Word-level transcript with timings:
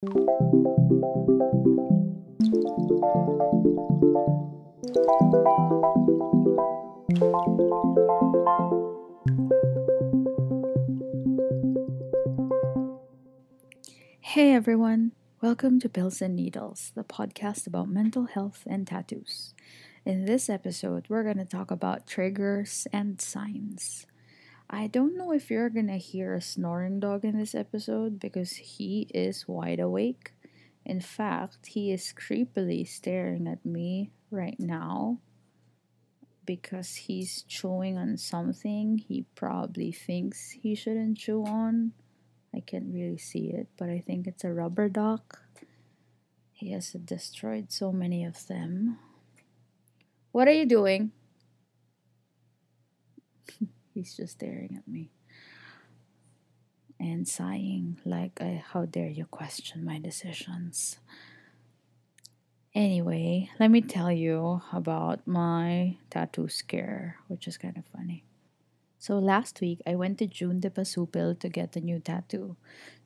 Hey 0.00 0.06
everyone, 14.54 15.10
welcome 15.42 15.80
to 15.80 15.88
Pills 15.88 16.22
and 16.22 16.36
Needles, 16.36 16.92
the 16.94 17.02
podcast 17.02 17.66
about 17.66 17.88
mental 17.88 18.26
health 18.26 18.62
and 18.68 18.86
tattoos. 18.86 19.52
In 20.04 20.26
this 20.26 20.48
episode, 20.48 21.06
we're 21.08 21.24
going 21.24 21.38
to 21.38 21.44
talk 21.44 21.72
about 21.72 22.06
triggers 22.06 22.86
and 22.92 23.20
signs. 23.20 24.06
I 24.70 24.86
don't 24.86 25.16
know 25.16 25.32
if 25.32 25.50
you're 25.50 25.70
to 25.70 25.96
hear 25.96 26.34
a 26.34 26.40
snoring 26.40 27.00
dog 27.00 27.24
in 27.24 27.38
this 27.38 27.54
episode 27.54 28.20
because 28.20 28.52
he 28.52 29.08
is 29.14 29.48
wide 29.48 29.80
awake. 29.80 30.32
In 30.84 31.00
fact, 31.00 31.66
he 31.66 31.90
is 31.92 32.12
creepily 32.16 32.86
staring 32.86 33.46
at 33.46 33.64
me 33.64 34.10
right 34.30 34.58
now 34.58 35.18
because 36.44 36.94
he's 36.94 37.42
chewing 37.42 37.98
on 37.98 38.16
something 38.16 38.98
he 38.98 39.26
probably 39.34 39.92
thinks 39.92 40.50
he 40.50 40.74
shouldn't 40.74 41.18
chew 41.18 41.44
on 41.44 41.92
I 42.54 42.60
can't 42.60 42.92
really 42.92 43.18
see 43.18 43.50
it, 43.50 43.68
but 43.76 43.88
I 43.88 44.00
think 44.00 44.26
it's 44.26 44.44
a 44.44 44.52
rubber 44.52 44.88
duck. 44.88 45.40
He 46.52 46.72
has 46.72 46.92
destroyed 46.92 47.70
so 47.70 47.92
many 47.92 48.24
of 48.24 48.46
them. 48.46 48.98
What 50.32 50.48
are 50.48 50.52
you 50.52 50.66
doing? 50.66 51.12
He's 53.98 54.14
just 54.14 54.34
staring 54.34 54.76
at 54.76 54.86
me 54.86 55.10
and 57.00 57.26
sighing 57.26 57.98
like, 58.04 58.38
How 58.70 58.84
dare 58.84 59.08
you 59.08 59.26
question 59.26 59.84
my 59.84 59.98
decisions? 59.98 61.00
Anyway, 62.76 63.50
let 63.58 63.72
me 63.72 63.80
tell 63.80 64.12
you 64.12 64.62
about 64.72 65.26
my 65.26 65.96
tattoo 66.10 66.46
scare, 66.46 67.16
which 67.26 67.48
is 67.48 67.58
kind 67.58 67.76
of 67.76 67.86
funny. 67.86 68.22
So 69.00 69.18
last 69.18 69.60
week, 69.60 69.80
I 69.84 69.96
went 69.96 70.18
to 70.18 70.28
June 70.28 70.60
de 70.60 70.70
Pasupil 70.70 71.34
to 71.40 71.48
get 71.48 71.74
a 71.74 71.80
new 71.80 71.98
tattoo. 71.98 72.56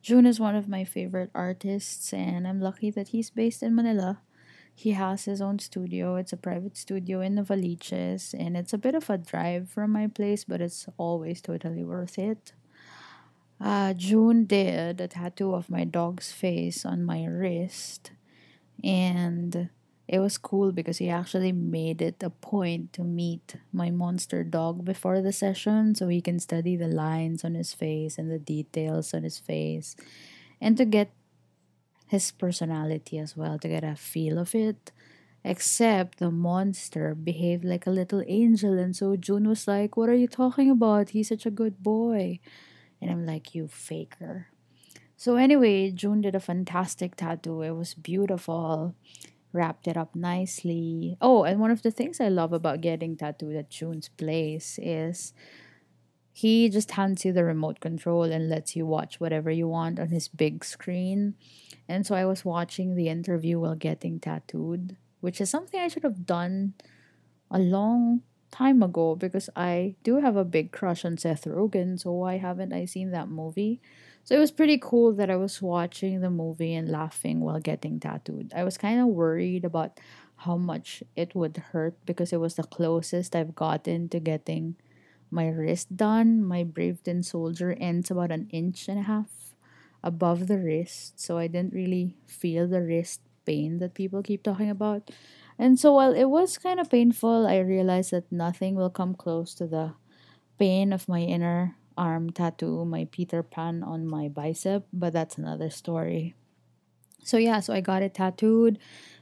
June 0.03 0.27
is 0.27 0.39
one 0.39 0.55
of 0.55 0.69
my 0.69 0.85
favorite 0.85 1.31
artists, 1.35 2.13
and 2.13 2.47
I'm 2.47 2.61
lucky 2.61 2.91
that 2.91 3.09
he's 3.17 3.31
based 3.31 3.63
in 3.63 3.75
Manila. 3.75 4.21
He 4.75 4.93
has 4.93 5.25
his 5.27 5.41
own 5.41 5.59
studio. 5.59 6.17
It's 6.17 6.33
a 6.33 6.37
private 6.37 6.77
studio 6.77 7.21
in 7.21 7.37
Novaliches, 7.37 8.35
and 8.39 8.57
it's 8.57 8.73
a 8.73 8.79
bit 8.79 8.95
of 8.95 9.11
a 9.11 9.19
drive 9.19 9.69
from 9.69 9.93
my 9.93 10.07
place, 10.07 10.45
but 10.45 10.61
it's 10.61 10.87
always 10.97 11.41
totally 11.41 11.85
worth 11.85 12.19
it. 12.19 12.53
Uh, 13.61 13.93
June 13.95 14.45
did 14.45 15.01
a 15.01 15.07
tattoo 15.09 15.55
of 15.55 15.71
my 15.71 15.85
dog's 15.85 16.33
face 16.33 16.85
on 16.85 17.05
my 17.05 17.25
wrist, 17.25 18.11
and 18.83 19.69
it 20.09 20.19
was 20.19 20.37
cool 20.37 20.73
because 20.73 20.99
he 20.99 21.09
actually 21.09 21.53
made 21.53 22.03
it 22.03 22.23
a 22.23 22.31
point 22.31 22.93
to 22.93 23.05
meet 23.05 23.57
my 23.73 23.91
monster 23.91 24.43
dog 24.43 24.85
before 24.85 25.23
the 25.23 25.33
session 25.33 25.95
so 25.95 26.09
he 26.09 26.21
can 26.21 26.41
study 26.41 26.77
the 26.77 26.89
lines 26.89 27.45
on 27.45 27.55
his 27.55 27.73
face 27.73 28.19
and 28.19 28.31
the 28.31 28.39
details 28.39 29.15
on 29.15 29.23
his 29.23 29.39
face 29.39 29.97
and 30.61 30.77
to 30.77 30.85
get 30.85 31.11
his 32.13 32.31
personality 32.31 33.19
as 33.19 33.37
well, 33.37 33.59
to 33.59 33.69
get 33.69 33.85
a 33.85 33.97
feel 33.97 34.39
of 34.39 34.55
it. 34.55 34.93
Except 35.45 36.19
the 36.19 36.31
monster 36.31 37.17
behaved 37.17 37.65
like 37.65 37.87
a 37.87 37.91
little 37.91 38.23
angel, 38.29 38.79
and 38.79 38.95
so 38.95 39.17
June 39.17 39.49
was 39.49 39.67
like, 39.67 39.97
What 39.97 40.09
are 40.09 40.15
you 40.15 40.29
talking 40.29 40.71
about? 40.71 41.11
He's 41.11 41.29
such 41.29 41.47
a 41.47 41.51
good 41.51 41.83
boy. 41.83 42.39
And 43.01 43.11
I'm 43.11 43.27
like, 43.27 43.55
You 43.55 43.67
faker. 43.67 44.47
So, 45.17 45.37
anyway, 45.37 45.91
June 45.91 46.21
did 46.21 46.35
a 46.35 46.41
fantastic 46.41 47.17
tattoo. 47.17 47.63
It 47.63 47.73
was 47.73 47.95
beautiful 47.95 48.95
wrapped 49.53 49.87
it 49.87 49.97
up 49.97 50.15
nicely. 50.17 51.17
Oh, 51.21 51.45
and 51.45 51.61
one 51.61 51.71
of 51.71 51.83
the 51.83 51.91
things 51.91 52.21
I 52.21 52.29
love 52.29 52.53
about 52.53 52.81
getting 52.81 53.17
tattooed 53.17 53.57
at 53.57 53.71
June's 53.71 54.09
place 54.09 54.79
is 54.83 55.35
he 56.33 56.69
just 56.71 56.93
hands 56.93 57.25
you 57.25 57.33
the 57.33 57.45
remote 57.45 57.81
control 57.81 58.25
and 58.25 58.49
lets 58.49 58.75
you 58.75 58.87
watch 58.87 59.21
whatever 59.21 59.51
you 59.51 59.69
want 59.69 60.01
on 60.01 60.09
his 60.09 60.29
big 60.29 60.65
screen. 60.65 61.35
And 61.93 62.07
so 62.07 62.15
I 62.15 62.25
was 62.25 62.43
watching 62.43 62.97
the 62.97 63.09
interview 63.09 63.61
while 63.61 63.75
getting 63.75 64.19
tattooed, 64.19 64.97
which 65.21 65.43
is 65.43 65.51
something 65.51 65.79
I 65.79 65.89
should 65.89 66.05
have 66.05 66.25
done 66.25 66.73
a 67.51 67.59
long 67.59 68.23
time 68.51 68.83
ago 68.83 69.15
because 69.15 69.51
I 69.55 69.97
do 70.03 70.17
have 70.17 70.35
a 70.37 70.45
big 70.45 70.73
crush 70.73 71.05
on 71.05 71.19
Seth 71.19 71.45
Rogen. 71.45 72.01
So 72.01 72.13
why 72.13 72.39
haven't 72.39 72.73
I 72.73 72.87
seen 72.87 73.11
that 73.11 73.29
movie? 73.29 73.83
So 74.25 74.35
it 74.35 74.39
was 74.39 74.51
pretty 74.51 74.79
cool 74.81 75.13
that 75.21 75.29
I 75.29 75.37
was 75.37 75.61
watching 75.61 76.23
the 76.23 76.31
movie 76.31 76.73
and 76.73 76.89
laughing 76.89 77.41
while 77.41 77.61
getting 77.61 78.01
tattooed. 78.01 78.55
I 78.57 78.65
was 78.65 78.79
kind 78.79 78.99
of 78.99 79.09
worried 79.09 79.67
about 79.67 80.01
how 80.49 80.57
much 80.57 81.03
it 81.15 81.35
would 81.35 81.59
hurt 81.77 81.95
because 82.07 82.33
it 82.33 82.41
was 82.41 82.55
the 82.55 82.65
closest 82.65 83.37
I've 83.37 83.55
gotten 83.55 84.09
to 84.09 84.19
getting 84.19 84.77
my 85.31 85.49
wrist 85.49 85.95
done. 85.95 86.43
My 86.43 86.65
Brave 86.65 87.03
Tin 87.03 87.23
Soldier 87.23 87.77
ends 87.79 88.11
about 88.11 88.33
an 88.33 88.49
inch 88.49 88.89
and 88.89 88.99
a 88.99 89.03
half 89.03 89.52
above 90.03 90.47
the 90.47 90.59
wrist, 90.59 91.21
so 91.21 91.39
I 91.39 91.47
didn't 91.47 91.75
really 91.75 92.17
feel 92.27 92.67
the 92.67 92.83
wrist 92.83 93.21
pain 93.45 93.79
that 93.79 93.95
people 93.95 94.23
keep 94.23 94.43
talking 94.43 94.71
about. 94.71 95.11
And 95.59 95.79
so 95.79 95.93
while 95.93 96.13
it 96.13 96.25
was 96.25 96.59
kind 96.59 96.81
of 96.81 96.91
painful, 96.91 97.47
I 97.47 97.59
realized 97.59 98.11
that 98.11 98.31
nothing 98.33 98.75
will 98.75 98.91
come 98.91 99.15
close 99.15 99.55
to 99.55 99.67
the 99.67 99.95
pain 100.59 100.93
of 100.93 101.09
my 101.09 101.21
inner 101.21 101.77
arm 101.97 102.31
tattoo, 102.31 102.85
my 102.85 103.07
Peter 103.11 103.43
Pan 103.43 103.83
on 103.83 104.07
my 104.07 104.29
bicep, 104.29 104.87
but 104.93 105.13
that's 105.13 105.37
another 105.37 105.71
story. 105.71 106.35
So 107.23 107.37
yeah, 107.37 107.61
so 107.61 107.73
I 107.73 107.81
got 107.81 108.03
it 108.03 108.15
tattooed, 108.15 108.79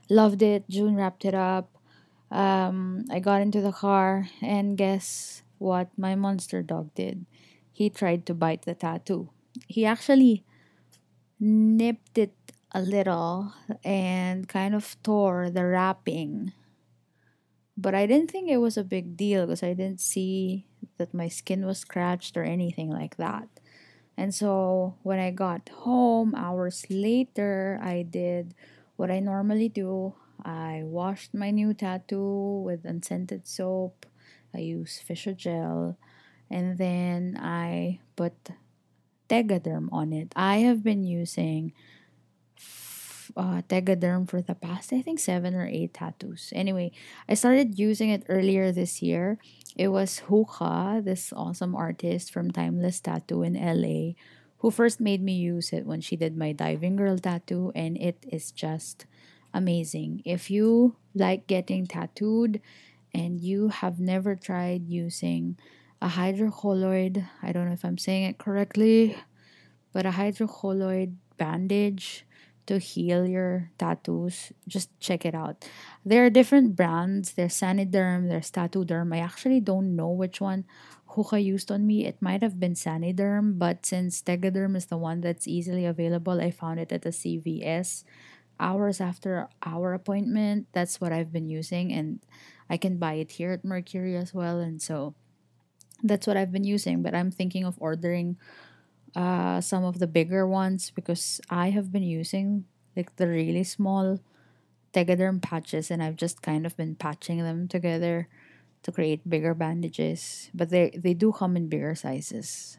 loved 0.08 0.42
it. 0.42 0.68
June 0.68 0.96
wrapped 0.96 1.24
it 1.24 1.34
up. 1.34 1.76
Um, 2.30 3.04
I 3.10 3.18
got 3.18 3.42
into 3.42 3.60
the 3.60 3.72
car, 3.72 4.28
and 4.40 4.78
guess 4.78 5.42
what? 5.58 5.90
My 5.98 6.14
monster 6.14 6.62
dog 6.62 6.94
did. 6.94 7.26
He 7.72 7.90
tried 7.90 8.24
to 8.26 8.34
bite 8.34 8.62
the 8.62 8.74
tattoo. 8.74 9.30
He 9.66 9.84
actually 9.84 10.44
nipped 11.40 12.18
it 12.18 12.34
a 12.72 12.80
little 12.80 13.52
and 13.82 14.46
kind 14.48 14.74
of 14.74 14.96
tore 15.02 15.50
the 15.50 15.64
wrapping. 15.64 16.52
But 17.76 17.94
I 17.94 18.06
didn't 18.06 18.30
think 18.30 18.48
it 18.50 18.58
was 18.58 18.76
a 18.76 18.84
big 18.84 19.16
deal 19.16 19.46
because 19.46 19.62
I 19.62 19.72
didn't 19.72 20.00
see 20.00 20.66
that 20.98 21.14
my 21.14 21.28
skin 21.28 21.64
was 21.64 21.78
scratched 21.78 22.36
or 22.36 22.44
anything 22.44 22.90
like 22.90 23.16
that. 23.16 23.48
And 24.16 24.34
so 24.34 24.96
when 25.02 25.18
I 25.18 25.30
got 25.30 25.70
home 25.70 26.34
hours 26.34 26.84
later, 26.90 27.80
I 27.82 28.02
did 28.02 28.54
what 28.96 29.10
I 29.10 29.18
normally 29.18 29.70
do. 29.70 30.14
I 30.44 30.82
washed 30.84 31.32
my 31.32 31.50
new 31.50 31.72
tattoo 31.72 32.60
with 32.64 32.84
unscented 32.84 33.48
soap. 33.48 34.04
I 34.54 34.58
used 34.58 35.02
gel 35.36 35.96
and 36.50 36.76
then 36.76 37.38
I 37.40 38.00
put 38.16 38.34
Tegaderm 39.30 39.88
on 39.92 40.12
it. 40.12 40.32
I 40.34 40.58
have 40.66 40.82
been 40.82 41.04
using 41.04 41.72
uh, 43.36 43.62
Tegaderm 43.62 44.28
for 44.28 44.42
the 44.42 44.54
past, 44.54 44.92
I 44.92 45.02
think, 45.02 45.20
seven 45.20 45.54
or 45.54 45.66
eight 45.66 45.94
tattoos. 45.94 46.52
Anyway, 46.54 46.90
I 47.28 47.34
started 47.34 47.78
using 47.78 48.10
it 48.10 48.24
earlier 48.28 48.72
this 48.72 49.00
year. 49.00 49.38
It 49.76 49.88
was 49.88 50.22
Huka, 50.26 51.04
this 51.04 51.32
awesome 51.32 51.76
artist 51.76 52.32
from 52.32 52.50
Timeless 52.50 53.00
Tattoo 53.00 53.42
in 53.42 53.54
LA, 53.54 54.18
who 54.58 54.70
first 54.70 55.00
made 55.00 55.22
me 55.22 55.34
use 55.34 55.72
it 55.72 55.86
when 55.86 56.00
she 56.00 56.16
did 56.16 56.36
my 56.36 56.52
Diving 56.52 56.96
Girl 56.96 57.16
tattoo, 57.16 57.72
and 57.74 57.96
it 57.96 58.26
is 58.28 58.50
just 58.50 59.06
amazing. 59.54 60.22
If 60.24 60.50
you 60.50 60.96
like 61.14 61.46
getting 61.46 61.86
tattooed 61.86 62.60
and 63.14 63.40
you 63.40 63.68
have 63.68 63.98
never 63.98 64.34
tried 64.34 64.88
using 64.88 65.56
a 66.00 66.08
hydrocolloid, 66.08 67.28
I 67.42 67.52
don't 67.52 67.66
know 67.66 67.72
if 67.72 67.84
I'm 67.84 67.98
saying 67.98 68.24
it 68.24 68.38
correctly, 68.38 69.16
but 69.92 70.06
a 70.06 70.10
hydrocolloid 70.10 71.14
bandage 71.36 72.24
to 72.66 72.78
heal 72.78 73.26
your 73.26 73.70
tattoos, 73.78 74.52
just 74.68 74.88
check 75.00 75.26
it 75.26 75.34
out. 75.34 75.66
There 76.04 76.24
are 76.24 76.30
different 76.30 76.76
brands. 76.76 77.32
There's 77.32 77.54
Saniderm, 77.54 78.28
there's 78.28 78.50
Tattoo 78.50 78.84
Derm. 78.84 79.14
I 79.14 79.18
actually 79.18 79.60
don't 79.60 79.96
know 79.96 80.10
which 80.10 80.40
one 80.40 80.64
Huka 81.10 81.42
used 81.42 81.72
on 81.72 81.86
me. 81.86 82.06
It 82.06 82.22
might 82.22 82.42
have 82.42 82.60
been 82.60 82.74
Saniderm, 82.74 83.58
but 83.58 83.84
since 83.84 84.22
Tegaderm 84.22 84.76
is 84.76 84.86
the 84.86 84.96
one 84.96 85.20
that's 85.20 85.48
easily 85.48 85.84
available, 85.84 86.40
I 86.40 86.52
found 86.52 86.78
it 86.78 86.92
at 86.92 87.02
the 87.02 87.10
CVS 87.10 88.04
hours 88.60 89.00
after 89.00 89.48
our 89.64 89.92
appointment. 89.92 90.68
That's 90.72 91.00
what 91.00 91.12
I've 91.12 91.32
been 91.32 91.48
using, 91.48 91.92
and 91.92 92.20
I 92.68 92.76
can 92.76 92.98
buy 92.98 93.14
it 93.14 93.32
here 93.32 93.50
at 93.50 93.64
Mercury 93.64 94.16
as 94.16 94.32
well. 94.32 94.60
And 94.60 94.80
so 94.80 95.14
that's 96.02 96.26
what 96.26 96.36
I've 96.36 96.52
been 96.52 96.64
using. 96.64 97.02
But 97.02 97.14
I'm 97.14 97.30
thinking 97.30 97.64
of 97.64 97.76
ordering 97.78 98.36
uh, 99.14 99.60
some 99.60 99.84
of 99.84 99.98
the 99.98 100.06
bigger 100.06 100.46
ones 100.46 100.90
because 100.90 101.40
I 101.50 101.70
have 101.70 101.92
been 101.92 102.02
using 102.02 102.64
like 102.96 103.16
the 103.16 103.26
really 103.28 103.64
small 103.64 104.20
Tegaderm 104.92 105.40
patches 105.40 105.90
and 105.90 106.02
I've 106.02 106.16
just 106.16 106.42
kind 106.42 106.66
of 106.66 106.76
been 106.76 106.96
patching 106.96 107.38
them 107.38 107.68
together 107.68 108.28
to 108.82 108.92
create 108.92 109.28
bigger 109.28 109.54
bandages. 109.54 110.50
But 110.54 110.70
they, 110.70 110.90
they 110.90 111.14
do 111.14 111.32
come 111.32 111.56
in 111.56 111.68
bigger 111.68 111.94
sizes. 111.94 112.78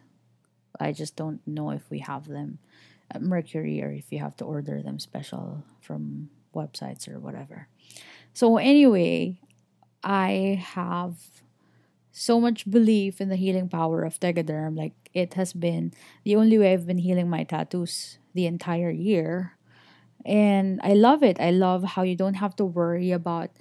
I 0.80 0.92
just 0.92 1.16
don't 1.16 1.46
know 1.48 1.72
if 1.72 1.90
we 1.90 2.00
have 2.00 2.28
them 2.28 2.60
at 3.10 3.22
Mercury 3.22 3.82
or 3.82 3.92
if 3.92 4.12
you 4.12 4.20
have 4.20 4.36
to 4.38 4.46
order 4.46 4.82
them 4.82 5.00
special 5.00 5.64
from 5.80 6.30
websites 6.56 7.08
or 7.08 7.20
whatever. 7.20 7.68
So, 8.34 8.58
anyway, 8.58 9.38
I 10.04 10.64
have 10.66 11.16
so 12.12 12.40
much 12.40 12.70
belief 12.70 13.22
in 13.22 13.30
the 13.30 13.36
healing 13.36 13.70
power 13.70 14.04
of 14.04 14.20
Tegaderm. 14.20 14.78
Like, 14.78 14.94
it 15.14 15.36
has 15.36 15.54
been 15.54 15.94
the 16.24 16.36
only 16.36 16.58
way 16.58 16.74
I've 16.74 16.88
been 16.88 17.00
healing 17.00 17.30
my 17.30 17.44
tattoos 17.44 18.18
the 18.34 18.46
entire 18.46 18.92
year. 18.92 19.58
And 20.26 20.80
I 20.84 20.94
love 20.94 21.24
it. 21.24 21.40
I 21.40 21.52
love 21.52 21.84
how 21.84 22.04
you 22.04 22.16
don't 22.16 22.36
have 22.36 22.56
to 22.58 22.66
worry 22.66 23.12
about 23.12 23.52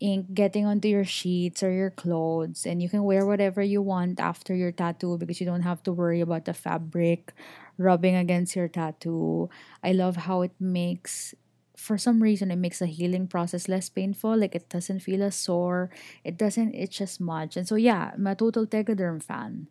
ink 0.00 0.34
getting 0.34 0.66
onto 0.66 0.88
your 0.88 1.04
sheets 1.04 1.62
or 1.62 1.70
your 1.70 1.90
clothes 1.90 2.66
and 2.66 2.82
you 2.82 2.88
can 2.88 3.04
wear 3.04 3.24
whatever 3.24 3.62
you 3.62 3.80
want 3.80 4.18
after 4.18 4.52
your 4.52 4.72
tattoo 4.72 5.16
because 5.16 5.38
you 5.40 5.46
don't 5.46 5.62
have 5.62 5.80
to 5.84 5.92
worry 5.92 6.20
about 6.20 6.44
the 6.44 6.52
fabric 6.52 7.32
rubbing 7.78 8.16
against 8.16 8.56
your 8.56 8.66
tattoo. 8.68 9.48
I 9.82 9.92
love 9.92 10.16
how 10.16 10.42
it 10.42 10.52
makes 10.58 11.34
for 11.82 11.98
some 11.98 12.22
reason 12.22 12.50
it 12.50 12.56
makes 12.56 12.78
the 12.78 12.86
healing 12.86 13.26
process 13.26 13.68
less 13.68 13.88
painful. 13.90 14.36
Like 14.38 14.54
it 14.54 14.68
doesn't 14.70 15.00
feel 15.00 15.22
as 15.22 15.34
sore. 15.36 15.90
It 16.24 16.38
doesn't 16.38 16.74
itch 16.74 17.00
as 17.00 17.20
much. 17.20 17.56
And 17.56 17.66
so 17.66 17.74
yeah 17.76 18.12
i'm 18.14 18.26
a 18.26 18.34
total 18.34 18.66
tegaderm 18.66 19.22
fan. 19.22 19.68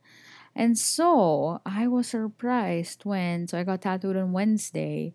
And 0.56 0.78
so 0.78 1.62
i 1.66 1.88
was 1.88 2.10
surprised 2.10 3.06
when 3.06 3.48
so 3.48 3.58
i 3.60 3.63
got 3.63 3.81
tattooed 3.84 4.18
on 4.18 4.34
wednesday. 4.34 5.13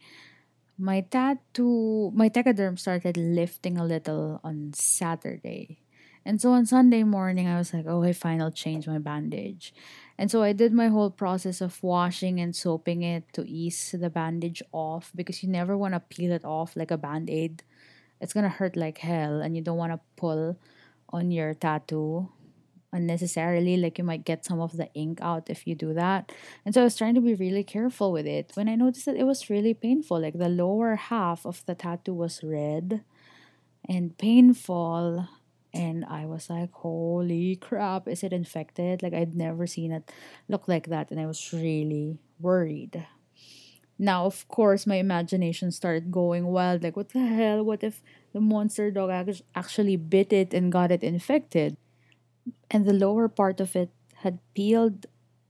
My 0.78 1.00
tattoo, 1.00 2.12
my 2.14 2.28
tegaderm 2.28 2.78
started 2.78 3.16
lifting 3.16 3.78
a 3.78 3.84
little 3.84 4.40
on 4.44 4.72
Saturday. 4.74 5.78
And 6.24 6.40
so 6.40 6.52
on 6.52 6.66
Sunday 6.66 7.02
morning, 7.02 7.46
I 7.48 7.56
was 7.56 7.72
like, 7.72 7.86
oh, 7.88 8.02
I 8.02 8.12
finally 8.12 8.50
changed 8.52 8.88
my 8.88 8.98
bandage. 8.98 9.72
And 10.18 10.30
so 10.30 10.42
I 10.42 10.52
did 10.52 10.72
my 10.72 10.88
whole 10.88 11.10
process 11.10 11.60
of 11.60 11.82
washing 11.82 12.40
and 12.40 12.56
soaping 12.56 13.02
it 13.02 13.24
to 13.34 13.44
ease 13.46 13.94
the 13.98 14.08
bandage 14.08 14.62
off 14.72 15.12
because 15.14 15.42
you 15.42 15.48
never 15.48 15.76
want 15.76 15.94
to 15.94 16.00
peel 16.00 16.32
it 16.32 16.44
off 16.44 16.74
like 16.76 16.90
a 16.90 16.96
band 16.96 17.28
aid. 17.28 17.62
It's 18.20 18.32
going 18.32 18.44
to 18.44 18.50
hurt 18.50 18.76
like 18.76 18.98
hell, 18.98 19.42
and 19.42 19.54
you 19.54 19.62
don't 19.62 19.76
want 19.76 19.92
to 19.92 20.00
pull 20.16 20.58
on 21.10 21.30
your 21.30 21.52
tattoo 21.54 22.28
unnecessarily 22.92 23.76
like 23.76 23.98
you 23.98 24.04
might 24.04 24.24
get 24.24 24.44
some 24.44 24.60
of 24.60 24.76
the 24.76 24.92
ink 24.94 25.18
out 25.20 25.50
if 25.50 25.66
you 25.66 25.74
do 25.74 25.92
that 25.92 26.32
and 26.64 26.72
so 26.72 26.80
i 26.80 26.84
was 26.84 26.96
trying 26.96 27.14
to 27.14 27.20
be 27.20 27.34
really 27.34 27.62
careful 27.62 28.10
with 28.12 28.26
it 28.26 28.50
when 28.54 28.68
i 28.68 28.74
noticed 28.74 29.06
that 29.06 29.16
it 29.16 29.24
was 29.24 29.50
really 29.50 29.74
painful 29.74 30.20
like 30.20 30.38
the 30.38 30.48
lower 30.48 30.96
half 30.96 31.44
of 31.44 31.64
the 31.66 31.74
tattoo 31.74 32.14
was 32.14 32.42
red 32.42 33.02
and 33.88 34.16
painful 34.18 35.28
and 35.76 36.04
i 36.06 36.24
was 36.24 36.48
like 36.48 36.72
holy 36.72 37.56
crap 37.56 38.08
is 38.08 38.22
it 38.22 38.32
infected 38.32 39.02
like 39.02 39.12
i'd 39.12 39.34
never 39.34 39.66
seen 39.66 39.92
it 39.92 40.10
look 40.48 40.68
like 40.68 40.88
that 40.88 41.10
and 41.10 41.20
i 41.20 41.26
was 41.26 41.52
really 41.52 42.18
worried 42.40 43.06
now 43.98 44.26
of 44.26 44.46
course 44.48 44.86
my 44.86 44.96
imagination 44.96 45.70
started 45.70 46.10
going 46.10 46.46
wild 46.46 46.82
like 46.82 46.96
what 46.96 47.10
the 47.10 47.20
hell 47.20 47.62
what 47.62 47.82
if 47.82 48.02
the 48.32 48.40
monster 48.40 48.90
dog 48.90 49.10
actually 49.54 49.96
bit 49.96 50.32
it 50.32 50.52
and 50.52 50.72
got 50.72 50.90
it 50.90 51.02
infected 51.02 51.76
and 52.70 52.86
the 52.86 52.92
lower 52.92 53.28
part 53.28 53.60
of 53.60 53.76
it 53.76 53.90
had 54.22 54.38
peeled 54.54 55.06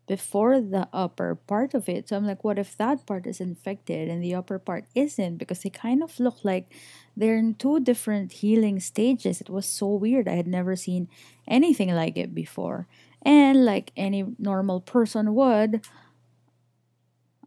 before 0.07 0.61
the 0.61 0.89
upper 0.93 1.35
part 1.35 1.75
of 1.75 1.89
it. 1.89 2.09
So 2.09 2.17
I'm 2.17 2.27
like, 2.27 2.45
what 2.45 2.59
if 2.59 2.77
that 2.79 3.07
part 3.07 3.27
is 3.27 3.41
infected 3.41 4.09
and 4.09 4.23
the 4.23 4.35
upper 4.35 4.59
part 4.59 4.85
isn't? 4.95 5.37
Because 5.37 5.63
they 5.63 5.71
kind 5.71 6.03
of 6.03 6.19
look 6.21 6.45
like 6.45 6.73
they're 7.17 7.37
in 7.39 7.55
two 7.55 7.81
different 7.81 8.33
healing 8.33 8.81
stages. 8.81 9.41
It 9.41 9.49
was 9.51 9.67
so 9.67 9.89
weird. 9.89 10.29
I 10.29 10.35
had 10.35 10.47
never 10.47 10.77
seen 10.77 11.09
anything 11.49 11.95
like 11.95 12.17
it 12.17 12.35
before. 12.35 12.87
And 13.23 13.65
like 13.65 13.93
any 13.97 14.25
normal 14.39 14.81
person 14.81 15.35
would, 15.35 15.81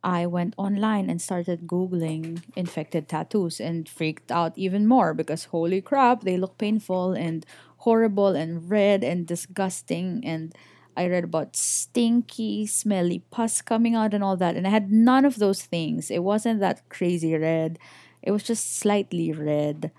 I 0.04 0.26
went 0.28 0.54
online 0.58 1.10
and 1.10 1.22
started 1.22 1.68
Googling 1.68 2.44
infected 2.56 3.08
tattoos 3.10 3.60
and 3.60 3.88
freaked 3.88 4.32
out 4.32 4.58
even 4.58 4.88
more 4.88 5.14
because 5.14 5.46
holy 5.46 5.82
crap, 5.82 6.22
they 6.22 6.38
look 6.38 6.58
painful 6.58 7.12
and 7.14 7.46
horrible 7.80 8.30
and 8.36 8.70
red 8.70 9.04
and 9.04 9.28
disgusting 9.28 10.22
and 10.26 10.54
I 10.98 11.08
read 11.08 11.24
about 11.24 11.56
stinky, 11.56 12.66
smelly 12.68 13.24
pus 13.32 13.62
coming 13.62 13.96
out 13.96 14.14
and 14.14 14.22
all 14.22 14.36
that. 14.36 14.58
And 14.58 14.68
I 14.68 14.70
had 14.70 14.92
none 14.92 15.24
of 15.24 15.40
those 15.40 15.62
things. 15.62 16.12
It 16.12 16.24
wasn't 16.24 16.60
that 16.60 16.90
crazy 16.90 17.36
red. 17.38 17.80
It 18.22 18.32
was 18.32 18.44
just 18.44 18.78
slightly 18.78 19.32
red. 19.32 19.92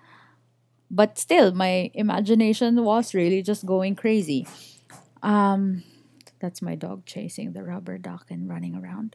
But 0.91 1.19
still, 1.19 1.53
my 1.53 1.91
imagination 1.95 2.83
was 2.85 3.15
really 3.15 3.43
just 3.43 3.65
going 3.65 3.95
crazy. 3.95 4.47
Um, 5.23 5.85
that's 6.41 6.63
my 6.63 6.75
dog 6.75 7.07
chasing 7.07 7.53
the 7.53 7.63
rubber 7.63 7.99
duck 7.99 8.27
and 8.31 8.49
running 8.49 8.75
around. 8.75 9.15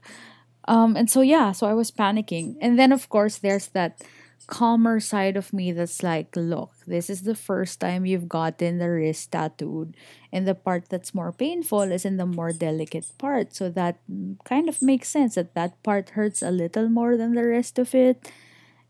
Um, 0.67 0.95
and 0.95 1.09
so, 1.09 1.21
yeah, 1.21 1.51
so 1.51 1.67
I 1.67 1.73
was 1.73 1.91
panicking. 1.91 2.55
And 2.61 2.79
then, 2.79 2.91
of 2.91 3.09
course, 3.09 3.37
there's 3.37 3.67
that 3.69 4.01
calmer 4.47 4.99
side 4.99 5.37
of 5.37 5.53
me 5.53 5.71
that's 5.71 6.03
like, 6.03 6.35
look, 6.35 6.71
this 6.85 7.09
is 7.09 7.23
the 7.23 7.35
first 7.35 7.79
time 7.79 8.05
you've 8.05 8.29
gotten 8.29 8.77
the 8.77 8.89
wrist 8.89 9.31
tattooed, 9.31 9.95
and 10.31 10.47
the 10.47 10.55
part 10.55 10.89
that's 10.89 11.15
more 11.15 11.31
painful 11.31 11.81
is 11.81 12.05
in 12.05 12.17
the 12.17 12.25
more 12.25 12.51
delicate 12.51 13.11
part. 13.17 13.55
So 13.55 13.69
that 13.69 13.97
kind 14.43 14.69
of 14.69 14.81
makes 14.81 15.09
sense 15.09 15.35
that 15.35 15.55
that 15.55 15.81
part 15.83 16.11
hurts 16.11 16.41
a 16.41 16.51
little 16.51 16.89
more 16.89 17.17
than 17.17 17.33
the 17.33 17.45
rest 17.45 17.79
of 17.79 17.95
it. 17.95 18.31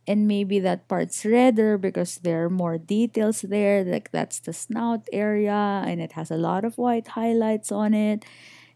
And 0.08 0.28
maybe 0.28 0.60
that 0.60 0.88
part's 0.88 1.26
redder 1.26 1.78
because 1.80 2.18
there 2.18 2.46
are 2.46 2.50
more 2.50 2.78
details 2.78 3.42
there. 3.42 3.84
Like 3.84 4.12
that's 4.12 4.40
the 4.40 4.54
snout 4.54 5.08
area, 5.12 5.84
and 5.86 6.00
it 6.00 6.12
has 6.14 6.30
a 6.30 6.38
lot 6.38 6.64
of 6.64 6.78
white 6.78 7.10
highlights 7.10 7.72
on 7.72 7.94
it. 7.94 8.24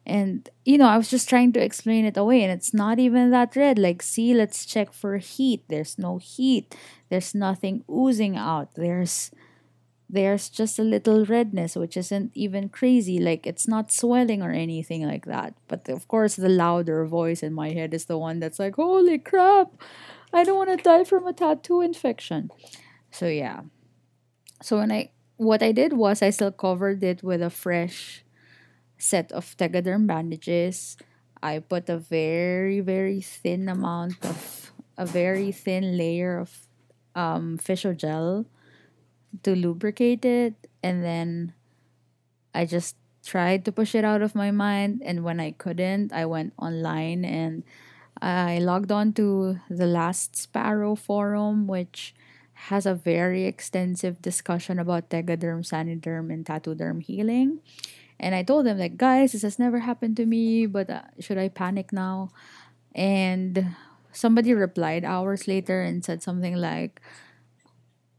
And 0.05 0.49
you 0.65 0.79
know 0.79 0.87
i 0.87 0.97
was 0.97 1.09
just 1.09 1.29
trying 1.29 1.53
to 1.53 1.61
explain 1.61 2.03
it 2.03 2.17
away 2.17 2.41
and 2.41 2.51
it's 2.51 2.73
not 2.73 2.97
even 2.97 3.29
that 3.29 3.55
red. 3.55 3.77
Like 3.77 4.01
see 4.01 4.33
let's 4.33 4.65
check 4.65 4.91
for 4.91 5.17
heat. 5.17 5.65
There's 5.67 5.99
no 5.99 6.17
heat. 6.17 6.75
There's 7.09 7.35
nothing 7.35 7.83
oozing 7.91 8.35
out. 8.35 8.73
There's 8.75 9.29
there's 10.09 10.49
just 10.49 10.79
a 10.79 10.83
little 10.83 11.23
redness 11.25 11.75
which 11.75 11.95
isn't 11.95 12.31
even 12.33 12.69
crazy. 12.69 13.19
Like 13.19 13.45
it's 13.45 13.67
not 13.67 13.91
swelling 13.91 14.41
or 14.41 14.51
anything 14.51 15.05
like 15.05 15.25
that. 15.25 15.53
But 15.67 15.87
of 15.89 16.07
course 16.07 16.35
the 16.35 16.49
louder 16.49 17.05
voice 17.05 17.43
in 17.43 17.53
my 17.53 17.69
head 17.69 17.93
is 17.93 18.05
the 18.05 18.17
one 18.17 18.39
that's 18.39 18.57
like 18.57 18.75
holy 18.75 19.19
crap 19.19 19.69
i 20.33 20.43
don't 20.43 20.57
want 20.57 20.69
to 20.69 20.83
die 20.83 21.03
from 21.03 21.27
a 21.27 21.33
tattoo 21.33 21.81
infection 21.81 22.49
so 23.11 23.27
yeah 23.27 23.61
so 24.61 24.77
when 24.77 24.91
i 24.91 25.09
what 25.37 25.63
i 25.63 25.71
did 25.71 25.93
was 25.93 26.21
i 26.21 26.29
still 26.29 26.51
covered 26.51 27.03
it 27.03 27.23
with 27.23 27.41
a 27.41 27.49
fresh 27.49 28.23
set 28.99 29.31
of 29.31 29.55
Tegaderm 29.57 30.05
bandages. 30.05 30.97
I 31.41 31.59
put 31.59 31.89
a 31.89 31.97
very, 31.97 32.81
very 32.81 33.21
thin 33.21 33.69
amount 33.69 34.23
of, 34.23 34.71
a 34.97 35.05
very 35.05 35.51
thin 35.51 35.97
layer 35.97 36.37
of 36.37 36.67
um, 37.15 37.57
gel 37.95 38.45
to 39.44 39.56
lubricate 39.56 40.25
it. 40.25 40.68
And 40.83 41.04
then 41.04 41.54
I 42.54 42.65
just 42.65 42.97
tried 43.25 43.63
to 43.65 43.71
push 43.71 43.95
it 43.95 44.04
out 44.04 44.21
of 44.21 44.35
my 44.35 44.51
mind. 44.51 45.01
And 45.04 45.23
when 45.23 45.39
I 45.39 45.51
couldn't, 45.51 46.11
I 46.11 46.25
went 46.25 46.54
online 46.59 47.23
and 47.23 47.63
I 48.21 48.59
logged 48.59 48.92
on 48.92 49.14
to 49.14 49.59
the 49.69 49.85
Last 49.88 50.35
Sparrow 50.35 50.95
forum, 50.95 51.68
which 51.68 52.14
has 52.69 52.85
a 52.85 52.94
very 52.94 53.45
extensive 53.45 54.21
discussion 54.21 54.80
about 54.80 55.09
Tegaderm, 55.09 55.64
Saniderm, 55.64 56.31
and 56.31 56.45
Tattoo 56.45 56.76
Derm 56.76 57.02
healing. 57.02 57.59
And 58.19 58.35
I 58.35 58.44
told 58.44 58.66
them 58.66 58.78
like, 58.78 58.97
guys, 58.97 59.31
this 59.31 59.44
has 59.44 59.57
never 59.59 59.80
happened 59.80 60.18
to 60.18 60.26
me, 60.26 60.66
but 60.66 60.90
uh, 60.90 61.04
should 61.19 61.38
I 61.38 61.47
panic 61.47 61.94
now? 61.94 62.31
And 62.94 63.76
somebody 64.11 64.54
replied 64.54 65.06
hours 65.06 65.47
later 65.47 65.81
and 65.81 66.04
said 66.04 66.21
something 66.21 66.56
like, 66.56 66.99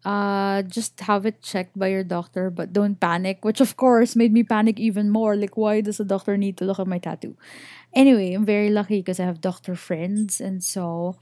uh, 0.05 0.63
just 0.63 1.01
have 1.01 1.27
it 1.27 1.43
checked 1.43 1.79
by 1.79 1.89
your 1.89 2.05
doctor, 2.05 2.51
but 2.51 2.73
don't 2.73 2.99
panic, 3.01 3.45
which 3.45 3.61
of 3.61 3.77
course 3.77 4.17
made 4.17 4.33
me 4.33 4.43
panic 4.43 4.81
even 4.81 5.11
more. 5.11 5.37
Like, 5.37 5.57
why 5.57 5.81
does 5.81 6.01
a 6.01 6.05
doctor 6.05 6.37
need 6.37 6.57
to 6.59 6.65
look 6.65 6.79
at 6.79 6.87
my 6.87 6.99
tattoo? 6.99 7.37
Anyway, 7.93 8.33
I'm 8.33 8.45
very 8.47 8.71
lucky 8.71 8.99
because 9.01 9.21
I 9.21 9.25
have 9.25 9.41
doctor 9.41 9.75
friends, 9.75 10.41
and 10.41 10.63
so 10.63 11.17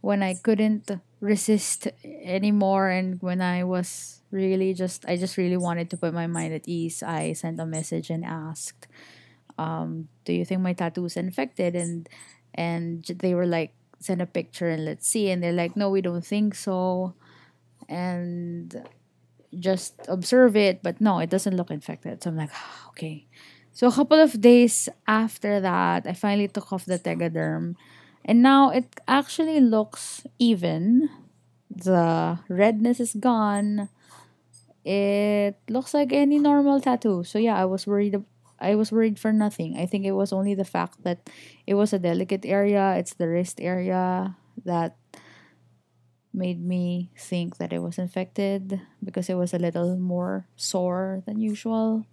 when 0.00 0.22
I 0.22 0.34
couldn't 0.34 0.90
resist 1.20 1.88
anymore 2.04 2.88
and 2.88 3.20
when 3.20 3.40
I 3.42 3.64
was 3.64 4.20
really 4.30 4.72
just 4.74 5.04
I 5.08 5.16
just 5.16 5.36
really 5.36 5.56
wanted 5.56 5.90
to 5.90 5.96
put 5.96 6.14
my 6.14 6.26
mind 6.26 6.54
at 6.54 6.68
ease, 6.68 7.02
I 7.02 7.32
sent 7.32 7.60
a 7.60 7.66
message 7.66 8.10
and 8.10 8.24
asked, 8.24 8.86
um, 9.58 10.08
do 10.24 10.32
you 10.32 10.44
think 10.44 10.60
my 10.60 10.72
tattoo 10.72 11.04
is 11.06 11.16
infected? 11.16 11.74
And 11.74 12.08
and 12.54 13.04
they 13.04 13.34
were 13.34 13.46
like, 13.46 13.72
send 14.00 14.22
a 14.22 14.26
picture 14.26 14.68
and 14.68 14.84
let's 14.84 15.08
see. 15.08 15.30
And 15.30 15.42
they're 15.42 15.52
like, 15.52 15.76
no, 15.76 15.90
we 15.90 16.00
don't 16.00 16.24
think 16.24 16.54
so. 16.54 17.14
And 17.88 18.84
just 19.58 19.94
observe 20.08 20.56
it, 20.56 20.82
but 20.82 21.00
no, 21.00 21.18
it 21.18 21.30
doesn't 21.30 21.56
look 21.56 21.70
infected. 21.70 22.22
So 22.22 22.30
I'm 22.30 22.36
like, 22.36 22.50
ah, 22.52 22.88
okay. 22.90 23.26
So 23.72 23.86
a 23.86 23.92
couple 23.92 24.18
of 24.18 24.40
days 24.40 24.88
after 25.06 25.60
that, 25.60 26.06
I 26.06 26.12
finally 26.12 26.48
took 26.48 26.72
off 26.72 26.84
the 26.84 26.98
Tegaderm 26.98 27.76
and 28.24 28.42
now 28.42 28.70
it 28.70 28.84
actually 29.06 29.60
looks 29.60 30.26
even. 30.38 31.08
The 31.70 32.38
redness 32.48 33.00
is 33.00 33.14
gone. 33.14 33.88
It 34.84 35.56
looks 35.68 35.94
like 35.94 36.12
any 36.12 36.38
normal 36.38 36.80
tattoo. 36.80 37.24
So 37.24 37.38
yeah, 37.38 37.56
I 37.56 37.64
was 37.64 37.86
worried 37.86 38.22
I 38.60 38.74
was 38.74 38.90
worried 38.90 39.18
for 39.18 39.32
nothing. 39.32 39.78
I 39.78 39.86
think 39.86 40.04
it 40.04 40.18
was 40.18 40.32
only 40.32 40.54
the 40.54 40.66
fact 40.66 41.04
that 41.04 41.30
it 41.66 41.74
was 41.74 41.92
a 41.92 41.98
delicate 41.98 42.44
area, 42.44 42.96
it's 42.98 43.14
the 43.14 43.28
wrist 43.28 43.60
area. 43.60 44.34
that 44.66 44.98
made 46.32 46.62
me 46.62 47.10
think 47.16 47.56
that 47.56 47.72
it 47.72 47.80
was 47.80 47.98
infected 47.98 48.80
because 49.02 49.28
it 49.28 49.34
was 49.34 49.54
a 49.54 49.58
little 49.58 49.96
more 49.96 50.46
sore 50.56 51.22
than 51.26 51.40
usual. 51.40 52.06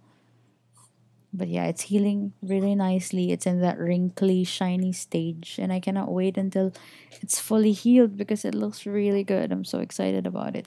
But 1.32 1.48
yeah, 1.48 1.66
it's 1.66 1.82
healing 1.82 2.32
really 2.40 2.74
nicely. 2.74 3.30
It's 3.30 3.46
in 3.46 3.60
that 3.60 3.78
wrinkly, 3.78 4.44
shiny 4.44 4.92
stage, 4.92 5.58
and 5.60 5.70
I 5.72 5.80
cannot 5.80 6.10
wait 6.10 6.38
until 6.38 6.72
it's 7.20 7.38
fully 7.38 7.72
healed 7.72 8.16
because 8.16 8.44
it 8.44 8.54
looks 8.54 8.86
really 8.86 9.22
good. 9.22 9.52
I'm 9.52 9.64
so 9.64 9.80
excited 9.80 10.26
about 10.26 10.56
it. 10.56 10.66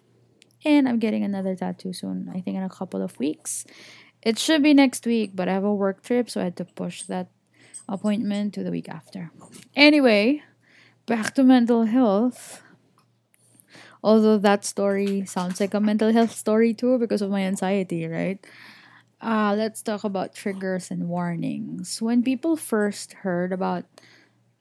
And 0.63 0.87
I'm 0.87 0.99
getting 0.99 1.23
another 1.23 1.55
tattoo 1.55 1.93
soon, 1.93 2.29
I 2.29 2.41
think 2.41 2.57
in 2.57 2.63
a 2.63 2.69
couple 2.69 3.01
of 3.01 3.17
weeks. 3.17 3.65
It 4.21 4.37
should 4.37 4.61
be 4.61 4.73
next 4.73 5.05
week, 5.05 5.31
but 5.33 5.47
I 5.47 5.53
have 5.53 5.63
a 5.63 5.73
work 5.73 6.03
trip, 6.03 6.29
so 6.29 6.41
I 6.41 6.43
had 6.45 6.57
to 6.57 6.65
push 6.65 7.03
that 7.03 7.29
appointment 7.87 8.53
to 8.53 8.63
the 8.63 8.71
week 8.71 8.89
after. 8.89 9.31
Anyway, 9.75 10.43
back 11.07 11.33
to 11.35 11.43
mental 11.43 11.85
health. 11.85 12.61
Although 14.03 14.37
that 14.39 14.63
story 14.63 15.25
sounds 15.25 15.59
like 15.59 15.73
a 15.73 15.79
mental 15.79 16.11
health 16.11 16.31
story 16.31 16.73
too 16.73 16.97
because 16.97 17.21
of 17.21 17.29
my 17.31 17.41
anxiety, 17.41 18.07
right? 18.07 18.39
Uh, 19.21 19.53
let's 19.57 19.81
talk 19.81 20.03
about 20.03 20.33
triggers 20.33 20.91
and 20.91 21.09
warnings. 21.09 22.01
When 22.01 22.23
people 22.23 22.55
first 22.55 23.13
heard 23.27 23.51
about, 23.51 23.83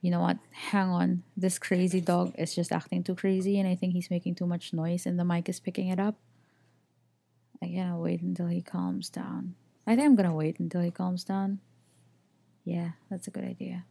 you 0.00 0.11
know 0.11 0.21
what, 0.21 0.38
hang 0.50 0.88
on, 0.88 1.23
this 1.37 1.59
crazy 1.59 2.00
dog 2.00 2.35
is 2.37 2.54
just 2.54 2.73
acting 2.73 3.04
too 3.04 3.14
crazy 3.14 3.59
and 3.61 3.68
I 3.68 3.76
think 3.76 3.92
he's 3.92 4.11
making 4.11 4.35
too 4.35 4.47
much 4.47 4.73
noise 4.73 5.07
and 5.07 5.18
the 5.18 5.25
mic 5.25 5.49
is 5.49 5.61
picking 5.61 5.88
it 5.88 6.00
up. 6.00 6.16
I 7.62 7.66
cannot 7.66 8.00
wait 8.00 8.23
until 8.23 8.49
he 8.49 8.62
calms 8.62 9.11
down. 9.11 9.54
I 9.87 9.95
think 9.95 10.07
I'm 10.07 10.16
gonna 10.16 10.35
wait 10.35 10.59
until 10.59 10.80
he 10.80 10.90
calms 10.90 11.23
down. 11.23 11.61
Yeah, 12.64 12.90
that's 13.09 13.28
a 13.28 13.30
good 13.30 13.45
idea. 13.45 13.85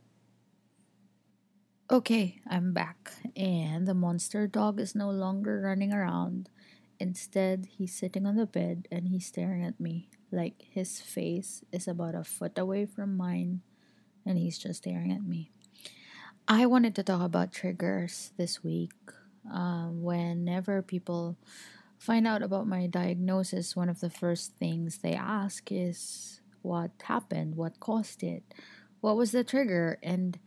Okay, 1.89 2.41
I'm 2.45 2.73
back, 2.73 3.13
and 3.37 3.87
the 3.87 3.93
monster 3.93 4.45
dog 4.45 4.77
is 4.77 4.93
no 4.93 5.09
longer 5.09 5.61
running 5.61 5.93
around. 5.93 6.49
Instead, 6.99 7.65
he's 7.71 7.95
sitting 7.95 8.25
on 8.25 8.35
the 8.35 8.45
bed 8.45 8.89
and 8.91 9.07
he's 9.07 9.27
staring 9.27 9.63
at 9.63 9.79
me 9.79 10.09
like 10.29 10.65
his 10.69 10.99
face 10.99 11.63
is 11.71 11.87
about 11.87 12.13
a 12.13 12.25
foot 12.25 12.57
away 12.57 12.85
from 12.85 13.15
mine, 13.15 13.61
and 14.25 14.37
he's 14.37 14.57
just 14.57 14.83
staring 14.83 15.13
at 15.13 15.23
me. 15.23 15.49
I 16.45 16.65
wanted 16.65 16.93
to 16.95 17.03
talk 17.03 17.21
about 17.21 17.53
triggers 17.53 18.33
this 18.35 18.61
week. 18.61 18.91
Um, 19.49 20.03
whenever 20.03 20.81
people 20.81 21.37
find 21.97 22.27
out 22.27 22.43
about 22.43 22.67
my 22.67 22.87
diagnosis, 22.87 23.77
one 23.77 23.87
of 23.87 24.01
the 24.01 24.09
first 24.09 24.55
things 24.59 24.97
they 24.97 25.13
ask 25.13 25.71
is 25.71 26.41
what 26.63 26.91
happened, 27.03 27.55
what 27.55 27.79
caused 27.79 28.23
it, 28.23 28.43
what 28.99 29.15
was 29.15 29.31
the 29.31 29.43
trigger. 29.45 29.99
And 30.03 30.37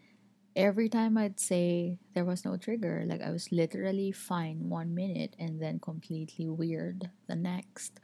every 0.57 0.88
time 0.88 1.16
I'd 1.19 1.40
say 1.40 1.99
there 2.14 2.25
was 2.25 2.45
no 2.45 2.57
trigger, 2.57 3.04
like 3.07 3.23
I 3.23 3.30
was 3.30 3.52
literally 3.52 4.12
fine 4.12 4.69
one 4.69 4.95
minute 4.95 5.37
and 5.38 5.61
then 5.62 5.78
completely 5.80 6.49
weird 6.49 7.11
the 7.28 7.37
next, 7.37 8.00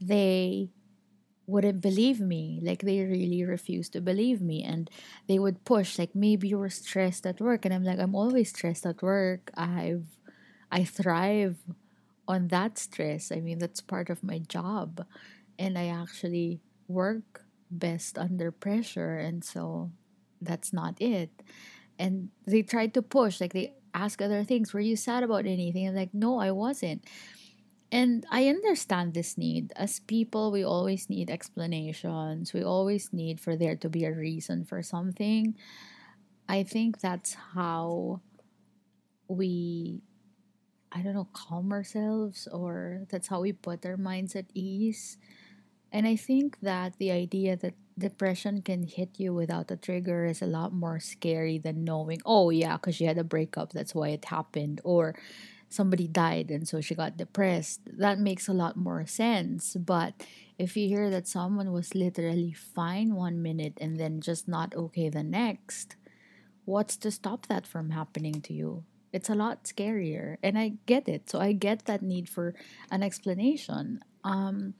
they 0.00 0.70
wouldn't 1.46 1.80
believe 1.80 2.20
me. 2.20 2.60
Like 2.62 2.82
they 2.82 3.00
really 3.04 3.44
refused 3.44 3.92
to 3.94 4.00
believe 4.00 4.40
me. 4.40 4.62
And 4.62 4.90
they 5.28 5.38
would 5.38 5.64
push, 5.64 5.98
like, 5.98 6.14
maybe 6.14 6.48
you 6.48 6.58
were 6.58 6.70
stressed 6.70 7.26
at 7.26 7.40
work. 7.40 7.64
And 7.64 7.74
I'm 7.74 7.84
like, 7.84 7.98
I'm 7.98 8.14
always 8.14 8.50
stressed 8.50 8.86
at 8.86 9.02
work. 9.02 9.50
I've 9.56 10.06
I 10.72 10.84
thrive 10.84 11.56
on 12.26 12.48
that 12.48 12.78
stress. 12.78 13.30
I 13.30 13.40
mean, 13.40 13.58
that's 13.58 13.80
part 13.80 14.10
of 14.10 14.22
my 14.24 14.38
job. 14.38 15.04
And 15.58 15.78
I 15.78 15.88
actually 15.88 16.60
work 16.88 17.44
best 17.70 18.18
under 18.18 18.52
pressure 18.52 19.16
and 19.18 19.42
so 19.44 19.90
that's 20.40 20.72
not 20.72 20.94
it 21.00 21.30
and 21.98 22.30
they 22.46 22.62
tried 22.62 22.94
to 22.94 23.02
push 23.02 23.40
like 23.40 23.52
they 23.52 23.74
ask 23.94 24.20
other 24.20 24.42
things 24.44 24.72
were 24.72 24.80
you 24.80 24.96
sad 24.96 25.22
about 25.22 25.46
anything? 25.46 25.86
And 25.86 25.96
like 25.96 26.12
no 26.14 26.38
i 26.38 26.50
wasn't. 26.50 27.04
And 27.92 28.26
i 28.30 28.48
understand 28.48 29.14
this 29.14 29.38
need. 29.38 29.72
As 29.76 30.00
people 30.00 30.50
we 30.50 30.64
always 30.64 31.08
need 31.08 31.30
explanations. 31.30 32.52
We 32.52 32.62
always 32.62 33.12
need 33.12 33.40
for 33.40 33.56
there 33.56 33.76
to 33.76 33.88
be 33.88 34.04
a 34.04 34.12
reason 34.12 34.64
for 34.64 34.82
something. 34.82 35.56
I 36.48 36.62
think 36.62 37.00
that's 37.00 37.34
how 37.54 38.20
we 39.28 40.02
i 40.92 41.00
don't 41.00 41.14
know 41.14 41.28
calm 41.32 41.72
ourselves 41.72 42.46
or 42.52 43.06
that's 43.10 43.28
how 43.28 43.40
we 43.40 43.52
put 43.52 43.84
our 43.86 43.96
minds 43.96 44.36
at 44.36 44.46
ease. 44.54 45.16
And 45.92 46.06
I 46.08 46.16
think 46.16 46.58
that 46.60 46.98
the 46.98 47.12
idea 47.12 47.56
that 47.56 47.74
depression 47.98 48.62
can 48.62 48.84
hit 48.84 49.18
you 49.18 49.34
without 49.34 49.70
a 49.70 49.76
trigger 49.76 50.24
is 50.24 50.42
a 50.42 50.46
lot 50.46 50.72
more 50.72 51.00
scary 51.00 51.58
than 51.58 51.84
knowing, 51.84 52.20
oh, 52.24 52.50
yeah, 52.50 52.76
because 52.76 52.96
she 52.96 53.04
had 53.04 53.18
a 53.18 53.24
breakup, 53.24 53.72
that's 53.72 53.94
why 53.94 54.08
it 54.08 54.26
happened, 54.26 54.80
or 54.84 55.14
somebody 55.68 56.06
died 56.06 56.50
and 56.50 56.68
so 56.68 56.80
she 56.80 56.94
got 56.94 57.16
depressed. 57.16 57.80
That 57.86 58.18
makes 58.18 58.48
a 58.48 58.52
lot 58.52 58.76
more 58.76 59.06
sense. 59.06 59.74
But 59.74 60.14
if 60.58 60.76
you 60.76 60.88
hear 60.88 61.10
that 61.10 61.26
someone 61.26 61.72
was 61.72 61.94
literally 61.94 62.52
fine 62.52 63.14
one 63.14 63.42
minute 63.42 63.74
and 63.80 63.98
then 63.98 64.20
just 64.20 64.46
not 64.46 64.74
okay 64.74 65.08
the 65.08 65.24
next, 65.24 65.96
what's 66.64 66.96
to 66.98 67.10
stop 67.10 67.46
that 67.46 67.66
from 67.66 67.90
happening 67.90 68.40
to 68.42 68.52
you? 68.52 68.84
It's 69.12 69.28
a 69.28 69.34
lot 69.34 69.64
scarier. 69.64 70.36
And 70.42 70.58
I 70.58 70.74
get 70.86 71.08
it. 71.08 71.28
So 71.30 71.40
I 71.40 71.52
get 71.52 71.86
that 71.86 72.02
need 72.02 72.28
for 72.28 72.54
an 72.90 73.02
explanation. 73.02 74.00
Um, 74.22 74.74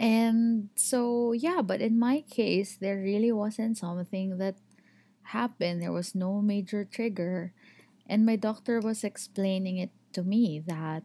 and 0.00 0.70
so, 0.76 1.32
yeah, 1.32 1.60
but 1.62 1.82
in 1.82 1.98
my 1.98 2.22
case, 2.30 2.76
there 2.80 2.96
really 2.98 3.32
wasn't 3.32 3.78
something 3.78 4.38
that 4.38 4.56
happened. 5.36 5.82
There 5.82 5.92
was 5.92 6.14
no 6.14 6.40
major 6.42 6.84
trigger. 6.84 7.52
And 8.08 8.26
my 8.26 8.36
doctor 8.36 8.80
was 8.80 9.04
explaining 9.04 9.78
it 9.78 9.90
to 10.14 10.22
me 10.24 10.62
that 10.66 11.04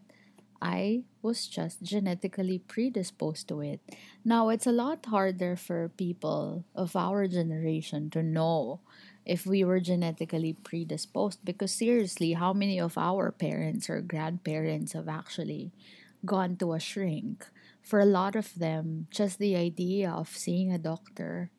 I 0.62 1.04
was 1.22 1.46
just 1.46 1.82
genetically 1.82 2.58
predisposed 2.58 3.48
to 3.48 3.60
it. 3.60 3.80
Now, 4.24 4.48
it's 4.48 4.66
a 4.66 4.72
lot 4.72 5.06
harder 5.06 5.56
for 5.56 5.90
people 5.90 6.64
of 6.74 6.96
our 6.96 7.28
generation 7.28 8.10
to 8.10 8.22
know 8.22 8.80
if 9.26 9.46
we 9.46 9.64
were 9.64 9.80
genetically 9.80 10.54
predisposed 10.54 11.40
because, 11.44 11.72
seriously, 11.72 12.32
how 12.34 12.52
many 12.54 12.80
of 12.80 12.96
our 12.98 13.30
parents 13.32 13.90
or 13.90 14.00
grandparents 14.00 14.92
have 14.94 15.08
actually 15.08 15.72
gone 16.24 16.56
to 16.58 16.72
a 16.74 16.80
shrink? 16.80 17.46
For 17.86 18.00
a 18.00 18.04
lot 18.04 18.34
of 18.34 18.52
them, 18.58 19.06
just 19.12 19.38
the 19.38 19.54
idea 19.54 20.10
of 20.10 20.28
seeing 20.28 20.72
a 20.72 20.78
doctor, 20.78 21.52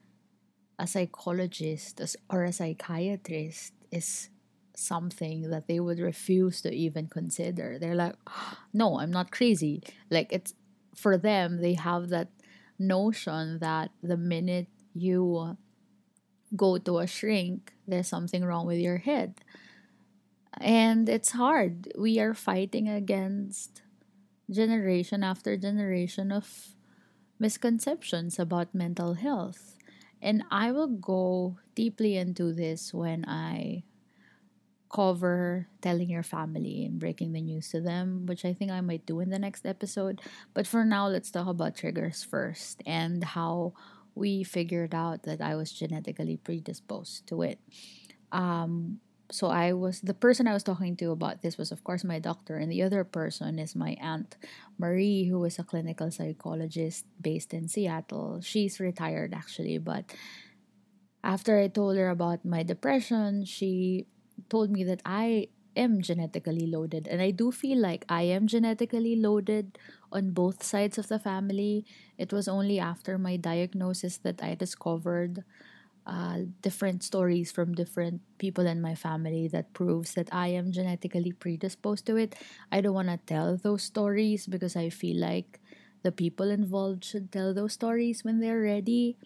a 0.77 0.85
psychologist, 0.85 2.01
or 2.29 2.43
a 2.43 2.51
psychiatrist 2.51 3.71
is 3.93 4.29
something 4.75 5.49
that 5.49 5.69
they 5.69 5.79
would 5.79 5.99
refuse 5.99 6.59
to 6.61 6.69
even 6.69 7.07
consider. 7.07 7.79
They're 7.79 7.95
like, 7.95 8.15
no, 8.73 8.99
I'm 8.99 9.09
not 9.09 9.31
crazy. 9.31 9.81
Like, 10.11 10.33
it's 10.33 10.53
for 10.93 11.17
them, 11.17 11.61
they 11.61 11.75
have 11.75 12.09
that 12.09 12.27
notion 12.77 13.59
that 13.59 13.91
the 14.03 14.17
minute 14.17 14.67
you 14.93 15.55
go 16.57 16.77
to 16.77 16.99
a 16.99 17.07
shrink, 17.07 17.71
there's 17.87 18.09
something 18.09 18.43
wrong 18.43 18.67
with 18.67 18.79
your 18.79 18.97
head. 18.97 19.39
And 20.59 21.07
it's 21.07 21.31
hard. 21.31 21.87
We 21.97 22.19
are 22.19 22.33
fighting 22.33 22.89
against 22.89 23.81
generation 24.49 25.23
after 25.23 25.57
generation 25.57 26.31
of 26.31 26.75
misconceptions 27.39 28.39
about 28.39 28.73
mental 28.73 29.13
health. 29.15 29.77
And 30.21 30.43
I 30.49 30.71
will 30.71 30.87
go 30.87 31.57
deeply 31.75 32.17
into 32.17 32.53
this 32.53 32.93
when 32.93 33.25
I 33.25 33.83
cover 34.89 35.67
telling 35.81 36.09
your 36.09 36.23
family 36.23 36.85
and 36.85 36.99
breaking 36.99 37.33
the 37.33 37.41
news 37.41 37.69
to 37.69 37.81
them, 37.81 38.25
which 38.25 38.45
I 38.45 38.53
think 38.53 38.71
I 38.71 38.81
might 38.81 39.05
do 39.05 39.19
in 39.19 39.29
the 39.29 39.39
next 39.39 39.65
episode. 39.65 40.21
But 40.53 40.65
for 40.65 40.85
now, 40.85 41.07
let's 41.07 41.29
talk 41.29 41.47
about 41.47 41.75
triggers 41.75 42.23
first 42.23 42.81
and 42.85 43.23
how 43.23 43.73
we 44.15 44.43
figured 44.43 44.95
out 44.95 45.23
that 45.23 45.41
I 45.41 45.55
was 45.55 45.71
genetically 45.71 46.37
predisposed 46.37 47.27
to 47.27 47.41
it. 47.43 47.59
Um, 48.31 48.99
so 49.29 49.47
I 49.47 49.73
was 49.73 50.01
the 50.01 50.13
person 50.13 50.47
I 50.47 50.53
was 50.53 50.63
talking 50.63 50.95
to 50.97 51.11
about 51.11 51.41
this 51.41 51.57
was 51.57 51.71
of 51.71 51.83
course 51.83 52.03
my 52.03 52.19
doctor 52.19 52.57
and 52.57 52.71
the 52.71 52.83
other 52.83 53.03
person 53.03 53.59
is 53.59 53.75
my 53.75 53.97
aunt 53.99 54.37
Marie 54.79 55.27
who 55.27 55.43
is 55.43 55.59
a 55.59 55.63
clinical 55.63 56.11
psychologist 56.11 57.05
based 57.19 57.53
in 57.53 57.67
Seattle. 57.67 58.39
She's 58.41 58.79
retired 58.79 59.33
actually, 59.33 59.77
but 59.79 60.05
after 61.23 61.59
I 61.59 61.67
told 61.67 61.97
her 61.97 62.09
about 62.09 62.45
my 62.45 62.63
depression, 62.63 63.43
she 63.43 64.07
told 64.49 64.71
me 64.71 64.83
that 64.85 65.01
I 65.05 65.49
am 65.75 66.01
genetically 66.01 66.65
loaded 66.65 67.07
and 67.07 67.21
I 67.21 67.31
do 67.31 67.51
feel 67.51 67.77
like 67.77 68.05
I 68.07 68.23
am 68.23 68.47
genetically 68.47 69.15
loaded 69.15 69.77
on 70.11 70.31
both 70.31 70.63
sides 70.63 70.97
of 70.97 71.07
the 71.09 71.19
family. 71.19 71.85
It 72.17 72.31
was 72.31 72.47
only 72.47 72.79
after 72.79 73.17
my 73.17 73.35
diagnosis 73.35 74.17
that 74.23 74.41
I 74.41 74.55
discovered 74.55 75.43
uh, 76.07 76.39
different 76.61 77.03
stories 77.03 77.51
from 77.51 77.75
different 77.75 78.21
people 78.39 78.65
in 78.67 78.81
my 78.81 78.95
family 78.95 79.47
that 79.49 79.73
proves 79.73 80.15
that 80.15 80.29
I 80.33 80.49
am 80.49 80.71
genetically 80.71 81.33
predisposed 81.33 82.07
to 82.07 82.17
it. 82.17 82.35
I 82.71 82.81
don't 82.81 82.95
want 82.95 83.09
to 83.09 83.19
tell 83.27 83.57
those 83.57 83.83
stories 83.83 84.47
because 84.47 84.75
I 84.77 84.89
feel 84.89 85.19
like 85.21 85.59
the 86.03 86.11
people 86.13 86.49
involved 86.49 87.05
should 87.05 87.31
tell 87.31 87.53
those 87.53 87.73
stories 87.73 88.23
when 88.23 88.39
they're 88.39 88.61
ready, 88.61 89.17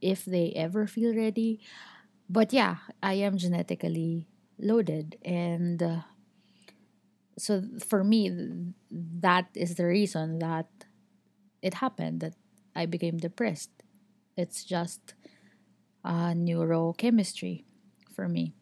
if 0.00 0.24
they 0.24 0.52
ever 0.56 0.86
feel 0.86 1.14
ready. 1.14 1.60
But 2.28 2.52
yeah, 2.52 2.76
I 3.02 3.14
am 3.14 3.38
genetically 3.38 4.26
loaded 4.58 5.16
and 5.24 5.82
uh, 5.82 6.00
so 7.38 7.62
for 7.86 8.04
me 8.04 8.30
that 8.90 9.46
is 9.54 9.76
the 9.76 9.86
reason 9.86 10.38
that 10.40 10.66
it 11.62 11.74
happened 11.74 12.20
that 12.20 12.34
i 12.76 12.86
became 12.86 13.16
depressed 13.18 13.70
it's 14.36 14.64
just 14.64 15.14
uh, 16.04 16.32
neurochemistry 16.32 17.64
for 18.14 18.28
me. 18.28 18.54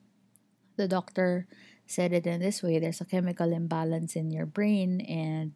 The 0.77 0.89
doctor 0.89 1.47
said 1.87 2.13
it 2.13 2.27
in 2.27 2.41
this 2.41 2.63
way 2.63 2.79
there's 2.79 3.01
a 3.01 3.05
chemical 3.05 3.51
imbalance 3.51 4.15
in 4.15 4.31
your 4.31 4.45
brain 4.45 5.01
and 5.01 5.53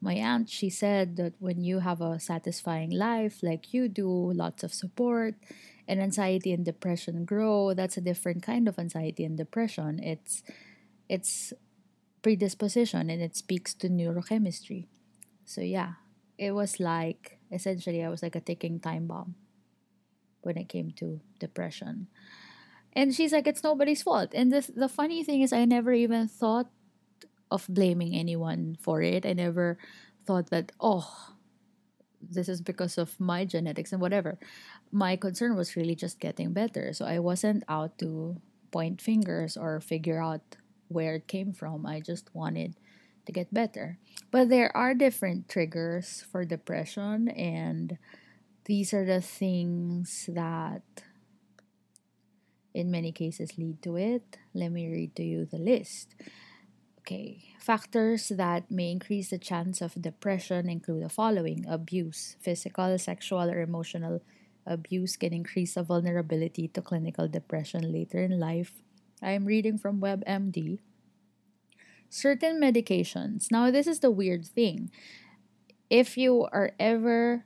my 0.00 0.14
aunt 0.14 0.48
she 0.48 0.70
said 0.70 1.16
that 1.16 1.34
when 1.38 1.62
you 1.62 1.80
have 1.80 2.00
a 2.00 2.18
satisfying 2.18 2.90
life 2.90 3.42
like 3.42 3.74
you 3.74 3.86
do 3.86 4.32
lots 4.32 4.64
of 4.64 4.72
support 4.72 5.34
and 5.86 6.00
anxiety 6.00 6.52
and 6.52 6.64
depression 6.64 7.24
grow 7.24 7.74
that's 7.74 7.96
a 7.96 8.00
different 8.00 8.42
kind 8.42 8.66
of 8.68 8.78
anxiety 8.78 9.24
and 9.24 9.36
depression. 9.36 10.00
It's 10.02 10.42
it's 11.08 11.52
predisposition 12.22 13.10
and 13.10 13.20
it 13.20 13.36
speaks 13.36 13.74
to 13.74 13.88
neurochemistry. 13.88 14.86
So 15.44 15.60
yeah 15.60 16.00
it 16.38 16.52
was 16.52 16.80
like 16.80 17.38
essentially 17.52 18.02
i 18.02 18.08
was 18.08 18.22
like 18.22 18.34
a 18.34 18.40
ticking 18.40 18.80
time 18.80 19.06
bomb 19.06 19.36
when 20.44 20.56
it 20.56 20.68
came 20.68 20.90
to 20.92 21.20
depression 21.38 22.06
and 22.92 23.14
she's 23.14 23.32
like 23.32 23.46
it's 23.46 23.62
nobody's 23.62 24.02
fault 24.02 24.30
and 24.34 24.52
the, 24.52 24.70
the 24.76 24.88
funny 24.88 25.24
thing 25.24 25.42
is 25.42 25.52
i 25.52 25.64
never 25.64 25.92
even 25.92 26.28
thought 26.28 26.70
of 27.50 27.66
blaming 27.68 28.14
anyone 28.14 28.76
for 28.80 29.02
it 29.02 29.26
i 29.26 29.32
never 29.32 29.78
thought 30.26 30.50
that 30.50 30.72
oh 30.80 31.34
this 32.30 32.48
is 32.48 32.60
because 32.60 32.98
of 32.98 33.18
my 33.20 33.44
genetics 33.44 33.92
and 33.92 34.00
whatever. 34.00 34.38
My 34.92 35.16
concern 35.16 35.56
was 35.56 35.76
really 35.76 35.94
just 35.94 36.20
getting 36.20 36.52
better. 36.52 36.92
So 36.92 37.04
I 37.04 37.18
wasn't 37.18 37.64
out 37.68 37.98
to 37.98 38.40
point 38.70 39.00
fingers 39.00 39.56
or 39.56 39.80
figure 39.80 40.22
out 40.22 40.56
where 40.88 41.16
it 41.16 41.28
came 41.28 41.52
from. 41.52 41.86
I 41.86 42.00
just 42.00 42.34
wanted 42.34 42.76
to 43.26 43.32
get 43.32 43.52
better. 43.52 43.98
But 44.30 44.48
there 44.48 44.74
are 44.76 44.94
different 44.94 45.48
triggers 45.48 46.24
for 46.30 46.44
depression, 46.44 47.28
and 47.28 47.98
these 48.64 48.94
are 48.94 49.04
the 49.04 49.20
things 49.20 50.28
that 50.32 50.82
in 52.72 52.90
many 52.90 53.12
cases 53.12 53.56
lead 53.56 53.82
to 53.82 53.96
it. 53.96 54.38
Let 54.52 54.72
me 54.72 54.88
read 54.88 55.14
to 55.16 55.22
you 55.22 55.44
the 55.44 55.58
list. 55.58 56.14
Okay, 57.00 57.54
factors 57.60 58.28
that 58.28 58.70
may 58.70 58.90
increase 58.90 59.30
the 59.30 59.38
chance 59.38 59.82
of 59.82 60.00
depression 60.00 60.70
include 60.70 61.04
the 61.04 61.10
following 61.10 61.66
abuse, 61.68 62.36
physical, 62.40 62.98
sexual, 62.98 63.50
or 63.50 63.60
emotional 63.60 64.22
abuse 64.66 65.16
can 65.16 65.34
increase 65.34 65.74
the 65.74 65.82
vulnerability 65.82 66.68
to 66.68 66.80
clinical 66.80 67.28
depression 67.28 67.92
later 67.92 68.20
in 68.20 68.40
life. 68.40 68.72
I 69.22 69.32
am 69.32 69.44
reading 69.44 69.76
from 69.76 70.00
WebMD. 70.00 70.78
Certain 72.08 72.60
medications. 72.60 73.50
Now, 73.50 73.70
this 73.70 73.86
is 73.86 74.00
the 74.00 74.10
weird 74.10 74.46
thing. 74.46 74.90
If 75.90 76.16
you 76.16 76.48
are 76.52 76.72
ever 76.80 77.44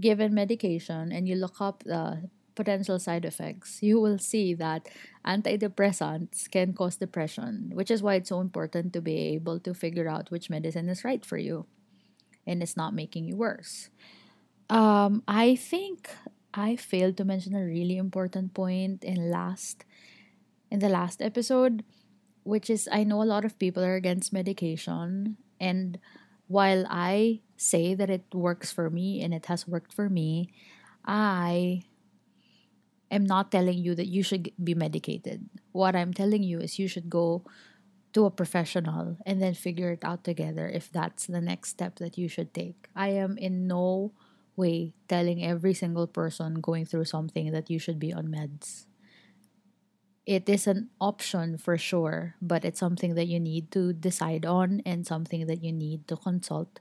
given 0.00 0.34
medication 0.34 1.12
and 1.12 1.28
you 1.28 1.34
look 1.34 1.60
up 1.60 1.84
the 1.84 2.28
potential 2.54 2.98
side 2.98 3.24
effects, 3.24 3.82
you 3.82 4.00
will 4.00 4.18
see 4.18 4.54
that 4.54 4.88
antidepressants 5.24 6.50
can 6.50 6.72
cause 6.72 6.96
depression, 6.96 7.70
which 7.74 7.90
is 7.90 8.02
why 8.02 8.14
it's 8.14 8.28
so 8.28 8.40
important 8.40 8.92
to 8.92 9.00
be 9.00 9.16
able 9.34 9.60
to 9.60 9.72
figure 9.72 10.08
out 10.08 10.30
which 10.30 10.50
medicine 10.50 10.88
is 10.88 11.04
right 11.04 11.24
for 11.24 11.38
you 11.38 11.66
and 12.46 12.62
it's 12.62 12.76
not 12.76 12.94
making 12.94 13.24
you 13.24 13.36
worse. 13.36 13.90
Um, 14.68 15.22
I 15.26 15.56
think 15.56 16.10
I 16.54 16.76
failed 16.76 17.16
to 17.18 17.24
mention 17.24 17.54
a 17.54 17.64
really 17.64 17.96
important 17.96 18.54
point 18.54 19.04
in 19.04 19.30
last 19.30 19.84
in 20.70 20.78
the 20.78 20.88
last 20.88 21.20
episode, 21.20 21.84
which 22.44 22.70
is 22.70 22.88
I 22.90 23.04
know 23.04 23.22
a 23.22 23.26
lot 23.26 23.44
of 23.44 23.58
people 23.58 23.84
are 23.84 23.96
against 23.96 24.32
medication 24.32 25.36
and 25.58 25.98
while 26.50 26.82
I 26.90 27.40
say 27.56 27.94
that 27.94 28.10
it 28.10 28.26
works 28.34 28.72
for 28.74 28.90
me 28.90 29.22
and 29.22 29.32
it 29.32 29.46
has 29.46 29.68
worked 29.68 29.94
for 29.94 30.10
me, 30.10 30.50
I 31.06 31.86
am 33.10 33.24
not 33.24 33.52
telling 33.52 33.78
you 33.78 33.94
that 33.94 34.10
you 34.10 34.22
should 34.22 34.50
be 34.58 34.74
medicated. 34.74 35.46
What 35.70 35.94
I'm 35.94 36.12
telling 36.12 36.42
you 36.42 36.58
is 36.58 36.78
you 36.78 36.88
should 36.88 37.08
go 37.08 37.44
to 38.14 38.26
a 38.26 38.34
professional 38.34 39.16
and 39.24 39.40
then 39.40 39.54
figure 39.54 39.92
it 39.92 40.02
out 40.02 40.24
together 40.24 40.68
if 40.68 40.90
that's 40.90 41.26
the 41.26 41.40
next 41.40 41.70
step 41.70 42.02
that 42.02 42.18
you 42.18 42.28
should 42.28 42.52
take. 42.52 42.88
I 42.96 43.10
am 43.14 43.38
in 43.38 43.68
no 43.68 44.10
way 44.56 44.94
telling 45.06 45.44
every 45.44 45.74
single 45.74 46.08
person 46.08 46.60
going 46.60 46.84
through 46.84 47.06
something 47.06 47.52
that 47.52 47.70
you 47.70 47.78
should 47.78 48.00
be 48.00 48.12
on 48.12 48.26
meds. 48.26 48.89
It 50.30 50.46
is 50.48 50.70
an 50.70 50.90
option 51.00 51.58
for 51.58 51.74
sure, 51.76 52.36
but 52.40 52.64
it's 52.64 52.78
something 52.78 53.16
that 53.18 53.26
you 53.26 53.40
need 53.40 53.72
to 53.72 53.92
decide 53.92 54.46
on 54.46 54.78
and 54.86 55.02
something 55.02 55.46
that 55.50 55.64
you 55.64 55.72
need 55.72 56.06
to 56.06 56.14
consult 56.16 56.78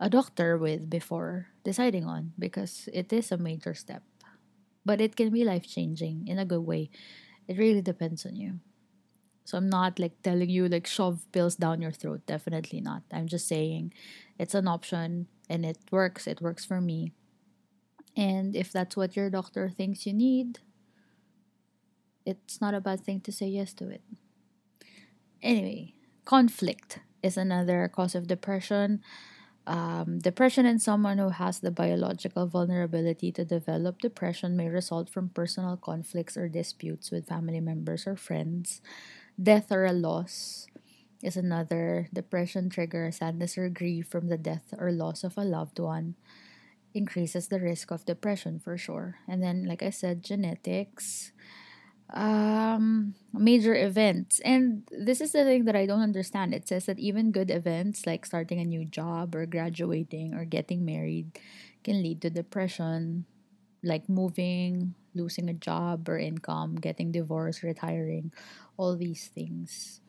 a 0.00 0.08
doctor 0.08 0.56
with 0.56 0.88
before 0.88 1.48
deciding 1.64 2.06
on 2.06 2.32
because 2.38 2.88
it 2.92 3.12
is 3.12 3.30
a 3.30 3.36
major 3.36 3.74
step 3.74 4.02
but 4.84 5.00
it 5.00 5.16
can 5.16 5.30
be 5.30 5.44
life 5.44 5.66
changing 5.66 6.26
in 6.26 6.38
a 6.38 6.44
good 6.44 6.62
way. 6.66 6.90
It 7.48 7.58
really 7.58 7.82
depends 7.82 8.26
on 8.26 8.36
you. 8.36 8.60
So 9.44 9.58
I'm 9.58 9.68
not 9.68 9.98
like 9.98 10.22
telling 10.22 10.48
you 10.48 10.68
like 10.68 10.86
shove 10.86 11.26
pills 11.32 11.56
down 11.56 11.82
your 11.82 11.92
throat. 11.92 12.22
Definitely 12.26 12.80
not. 12.80 13.02
I'm 13.12 13.26
just 13.26 13.48
saying 13.48 13.92
it's 14.38 14.54
an 14.54 14.68
option 14.68 15.26
and 15.48 15.66
it 15.66 15.78
works. 15.90 16.26
It 16.26 16.40
works 16.40 16.64
for 16.64 16.80
me. 16.80 17.12
And 18.16 18.54
if 18.54 18.72
that's 18.72 18.96
what 18.96 19.16
your 19.16 19.30
doctor 19.30 19.68
thinks 19.70 20.06
you 20.06 20.12
need, 20.12 20.58
it's 22.24 22.60
not 22.60 22.74
a 22.74 22.80
bad 22.80 23.00
thing 23.00 23.20
to 23.22 23.32
say 23.32 23.46
yes 23.46 23.72
to 23.74 23.88
it. 23.88 24.02
Anyway, 25.42 25.94
conflict 26.24 27.00
is 27.22 27.36
another 27.36 27.88
cause 27.88 28.14
of 28.14 28.26
depression 28.26 29.02
um, 29.66 30.18
depression 30.18 30.66
in 30.66 30.78
someone 30.78 31.18
who 31.18 31.28
has 31.28 31.60
the 31.60 31.70
biological 31.70 32.46
vulnerability 32.46 33.30
to 33.32 33.44
develop 33.44 34.00
depression 34.00 34.56
may 34.56 34.68
result 34.68 35.08
from 35.08 35.28
personal 35.28 35.76
conflicts 35.76 36.36
or 36.36 36.48
disputes 36.48 37.10
with 37.10 37.28
family 37.28 37.60
members 37.60 38.06
or 38.06 38.16
friends. 38.16 38.80
Death 39.40 39.70
or 39.70 39.84
a 39.84 39.92
loss 39.92 40.66
is 41.22 41.36
another 41.36 42.08
depression 42.12 42.70
trigger. 42.70 43.10
Sadness 43.12 43.56
or 43.56 43.68
grief 43.68 44.08
from 44.08 44.28
the 44.28 44.38
death 44.38 44.74
or 44.76 44.90
loss 44.90 45.22
of 45.22 45.38
a 45.38 45.44
loved 45.44 45.78
one 45.78 46.16
increases 46.92 47.48
the 47.48 47.60
risk 47.60 47.90
of 47.92 48.04
depression 48.04 48.58
for 48.58 48.76
sure. 48.76 49.18
And 49.28 49.42
then, 49.42 49.64
like 49.64 49.82
I 49.82 49.90
said, 49.90 50.24
genetics 50.24 51.30
um 52.12 53.14
major 53.32 53.74
events. 53.74 54.40
And 54.44 54.84
this 54.92 55.20
is 55.20 55.32
the 55.32 55.44
thing 55.44 55.64
that 55.64 55.76
i 55.76 55.86
don't 55.86 56.02
understand. 56.04 56.54
It 56.54 56.68
says 56.68 56.86
that 56.86 56.98
even 56.98 57.32
good 57.32 57.50
events 57.50 58.06
like 58.06 58.26
starting 58.26 58.60
a 58.60 58.64
new 58.68 58.84
job 58.84 59.34
or 59.34 59.46
graduating 59.46 60.34
or 60.34 60.44
getting 60.44 60.84
married 60.84 61.38
can 61.84 62.02
lead 62.02 62.20
to 62.22 62.30
depression 62.30 63.24
like 63.82 64.08
moving 64.08 64.94
losing 65.14 65.48
a 65.50 65.54
job 65.54 66.08
or 66.08 66.18
income 66.18 66.76
getting 66.76 67.12
divorced 67.12 67.62
retiring 67.62 68.32
all 68.78 68.96
these 68.96 69.28
things. 69.34 70.00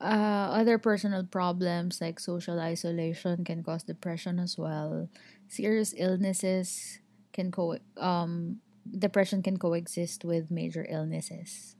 Uh, 0.00 0.54
other 0.54 0.78
personal 0.78 1.24
problems 1.24 2.00
like 2.00 2.20
social 2.20 2.60
isolation 2.60 3.44
can 3.44 3.62
cause 3.64 3.82
depression 3.82 4.38
as 4.38 4.56
well. 4.56 5.08
Serious 5.48 5.92
illnesses 5.96 7.00
can 7.32 7.50
co- 7.50 7.82
um, 7.96 8.60
depression 8.96 9.42
can 9.42 9.56
coexist 9.58 10.24
with 10.24 10.50
major 10.50 10.86
illnesses. 10.88 11.74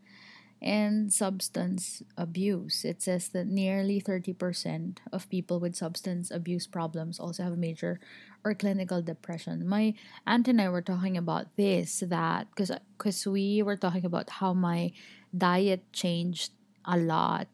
And 0.61 1.13
substance 1.13 2.03
abuse. 2.17 2.85
It 2.85 3.01
says 3.01 3.29
that 3.29 3.47
nearly 3.47 4.03
30% 4.03 4.99
of 5.13 5.31
people 5.31 5.61
with 5.61 5.77
substance 5.77 6.33
abuse 6.33 6.67
problems 6.67 7.21
also 7.21 7.45
have 7.45 7.57
major 7.57 8.01
or 8.43 8.55
clinical 8.55 9.01
depression. 9.01 9.69
My 9.69 9.95
aunt 10.27 10.49
and 10.49 10.61
I 10.61 10.69
were 10.69 10.83
talking 10.83 11.17
about 11.17 11.55
this 11.55 12.03
that 12.07 12.49
because 12.51 13.27
we 13.27 13.63
were 13.63 13.77
talking 13.77 14.05
about 14.05 14.43
how 14.43 14.53
my 14.53 14.91
diet 15.31 15.93
changed 15.93 16.51
a 16.85 16.97
lot 16.97 17.47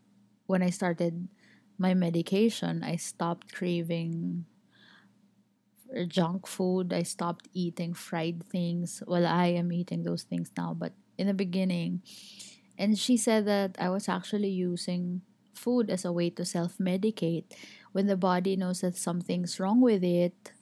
when 0.47 0.63
I 0.63 0.71
started 0.71 1.29
my 1.77 1.93
medication. 1.93 2.83
I 2.83 2.97
stopped 2.97 3.53
craving 3.53 4.47
junk 6.05 6.47
food. 6.47 6.93
I 6.93 7.03
stopped 7.03 7.49
eating 7.53 7.95
fried 7.95 8.43
things. 8.51 9.03
Well, 9.07 9.27
I 9.27 9.47
am 9.55 9.73
eating 9.73 10.03
those 10.03 10.23
things 10.25 10.51
now, 10.57 10.75
but 10.75 10.93
in 11.17 11.27
the 11.27 11.35
beginning, 11.35 12.03
and 12.79 12.99
she 12.99 13.17
said 13.17 13.47
that 13.47 13.77
I 13.79 13.89
was 13.91 14.09
actually 14.09 14.51
using 14.51 15.23
food 15.55 15.91
as 15.91 16.05
a 16.05 16.13
way 16.13 16.31
to 16.31 16.45
self 16.45 16.79
medicate. 16.79 17.45
When 17.93 18.07
the 18.07 18.17
body 18.17 18.57
knows 18.57 18.81
that 18.83 18.97
something's 18.97 19.61
wrong 19.61 19.81
with 19.81 20.03
it, 20.03 20.53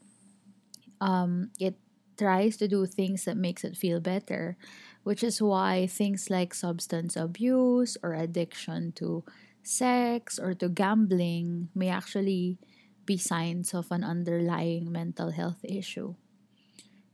um, 1.01 1.51
it 1.59 1.75
tries 2.19 2.57
to 2.59 2.69
do 2.69 2.87
things 2.87 3.25
that 3.25 3.37
makes 3.37 3.65
it 3.65 3.77
feel 3.77 4.01
better, 4.01 4.57
which 5.03 5.23
is 5.23 5.43
why 5.43 5.87
things 5.87 6.31
like 6.31 6.55
substance 6.55 7.17
abuse 7.17 7.97
or 8.03 8.15
addiction 8.15 8.93
to 8.93 9.25
sex 9.63 10.39
or 10.39 10.55
to 10.55 10.69
gambling 10.69 11.69
may 11.75 11.89
actually 11.89 12.59
be 13.07 13.17
signs 13.17 13.75
of 13.75 13.91
an 13.91 14.05
underlying 14.05 14.91
mental 14.91 15.31
health 15.31 15.65
issue. 15.65 16.15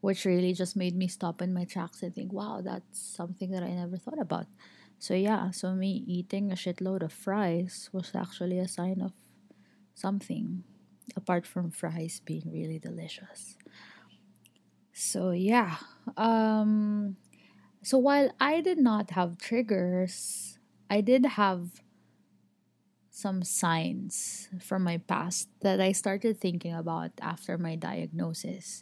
Which 0.00 0.24
really 0.24 0.52
just 0.52 0.76
made 0.76 0.94
me 0.94 1.08
stop 1.08 1.42
in 1.42 1.52
my 1.52 1.64
tracks 1.64 2.02
and 2.02 2.14
think, 2.14 2.32
wow, 2.32 2.60
that's 2.62 2.98
something 2.98 3.50
that 3.50 3.64
I 3.64 3.70
never 3.74 3.96
thought 3.96 4.20
about. 4.20 4.46
So, 5.00 5.14
yeah, 5.14 5.50
so 5.50 5.74
me 5.74 6.04
eating 6.06 6.52
a 6.52 6.54
shitload 6.54 7.02
of 7.02 7.12
fries 7.12 7.90
was 7.92 8.12
actually 8.14 8.58
a 8.58 8.68
sign 8.68 9.00
of 9.00 9.12
something 9.94 10.62
apart 11.16 11.46
from 11.46 11.70
fries 11.70 12.20
being 12.24 12.50
really 12.52 12.78
delicious. 12.78 13.56
So, 14.92 15.30
yeah. 15.30 15.76
Um, 16.16 17.16
so, 17.82 17.98
while 17.98 18.30
I 18.40 18.60
did 18.60 18.78
not 18.78 19.10
have 19.12 19.38
triggers, 19.38 20.58
I 20.90 21.00
did 21.00 21.24
have 21.24 21.82
some 23.18 23.42
signs 23.42 24.46
from 24.62 24.84
my 24.86 24.98
past 25.10 25.50
that 25.60 25.80
I 25.80 25.90
started 25.90 26.38
thinking 26.38 26.72
about 26.72 27.10
after 27.20 27.58
my 27.58 27.74
diagnosis. 27.74 28.80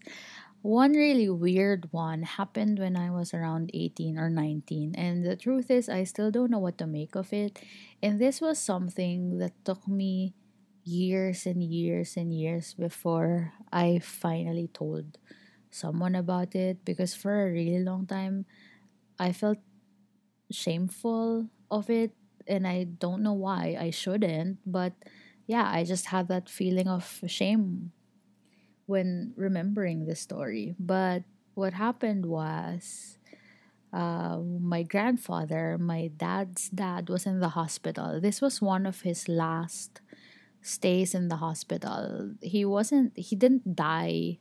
One 0.61 0.92
really 0.92 1.31
weird 1.31 1.88
one 1.90 2.22
happened 2.22 2.79
when 2.79 2.96
I 2.96 3.09
was 3.11 3.33
around 3.33 3.70
18 3.72 4.18
or 4.18 4.29
19, 4.29 4.94
and 4.94 5.25
the 5.25 5.37
truth 5.37 5.70
is, 5.70 5.88
I 5.88 6.05
still 6.05 6.31
don't 6.31 6.51
know 6.51 6.59
what 6.61 6.77
to 6.79 6.87
make 6.87 7.14
of 7.16 7.33
it. 7.33 7.59
And 8.03 8.20
this 8.20 8.42
was 8.42 8.59
something 8.59 9.38
that 9.38 9.57
took 9.64 9.88
me 9.88 10.35
years 10.85 11.46
and 11.46 11.62
years 11.62 12.16
and 12.16 12.35
years 12.35 12.75
before 12.75 13.55
I 13.72 14.01
finally 14.05 14.68
told 14.68 15.16
someone 15.70 16.14
about 16.14 16.55
it 16.55 16.85
because 16.85 17.14
for 17.14 17.46
a 17.46 17.53
really 17.53 17.83
long 17.83 18.07
time 18.07 18.46
I 19.18 19.33
felt 19.33 19.59
shameful 20.51 21.49
of 21.70 21.90
it 21.90 22.12
and 22.46 22.66
I 22.66 22.85
don't 22.85 23.22
know 23.22 23.32
why 23.32 23.76
I 23.78 23.90
shouldn't, 23.90 24.59
but 24.66 24.92
yeah, 25.46 25.70
I 25.70 25.85
just 25.85 26.06
had 26.06 26.28
that 26.28 26.48
feeling 26.48 26.88
of 26.88 27.22
shame 27.26 27.92
when 28.87 29.32
remembering 29.37 30.06
the 30.06 30.14
story. 30.14 30.74
But 30.78 31.22
what 31.54 31.72
happened 31.74 32.26
was 32.26 33.18
uh, 33.92 34.38
my 34.38 34.82
grandfather, 34.82 35.78
my 35.78 36.09
dad's 36.16 36.68
dad, 36.68 37.09
was 37.09 37.26
in 37.26 37.40
the 37.40 37.50
hospital. 37.50 38.20
This 38.20 38.40
was 38.40 38.61
one 38.61 38.87
of 38.87 39.02
his 39.02 39.28
last 39.28 40.00
stays 40.62 41.14
in 41.14 41.28
the 41.28 41.37
hospital. 41.37 42.35
He 42.42 42.64
wasn't, 42.64 43.16
he 43.16 43.37
didn't 43.37 43.76
die 43.76 44.38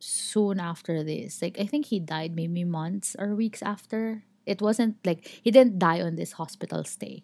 soon 0.00 0.60
after 0.60 1.04
this. 1.04 1.42
Like, 1.42 1.58
I 1.60 1.66
think 1.66 1.86
he 1.86 2.00
died 2.00 2.34
maybe 2.34 2.64
months 2.64 3.14
or 3.18 3.34
weeks 3.34 3.62
after. 3.62 4.24
It 4.48 4.62
wasn't 4.64 4.96
like 5.04 5.28
he 5.28 5.50
didn't 5.52 5.78
die 5.78 6.00
on 6.00 6.16
this 6.16 6.32
hospital 6.40 6.82
stay, 6.84 7.22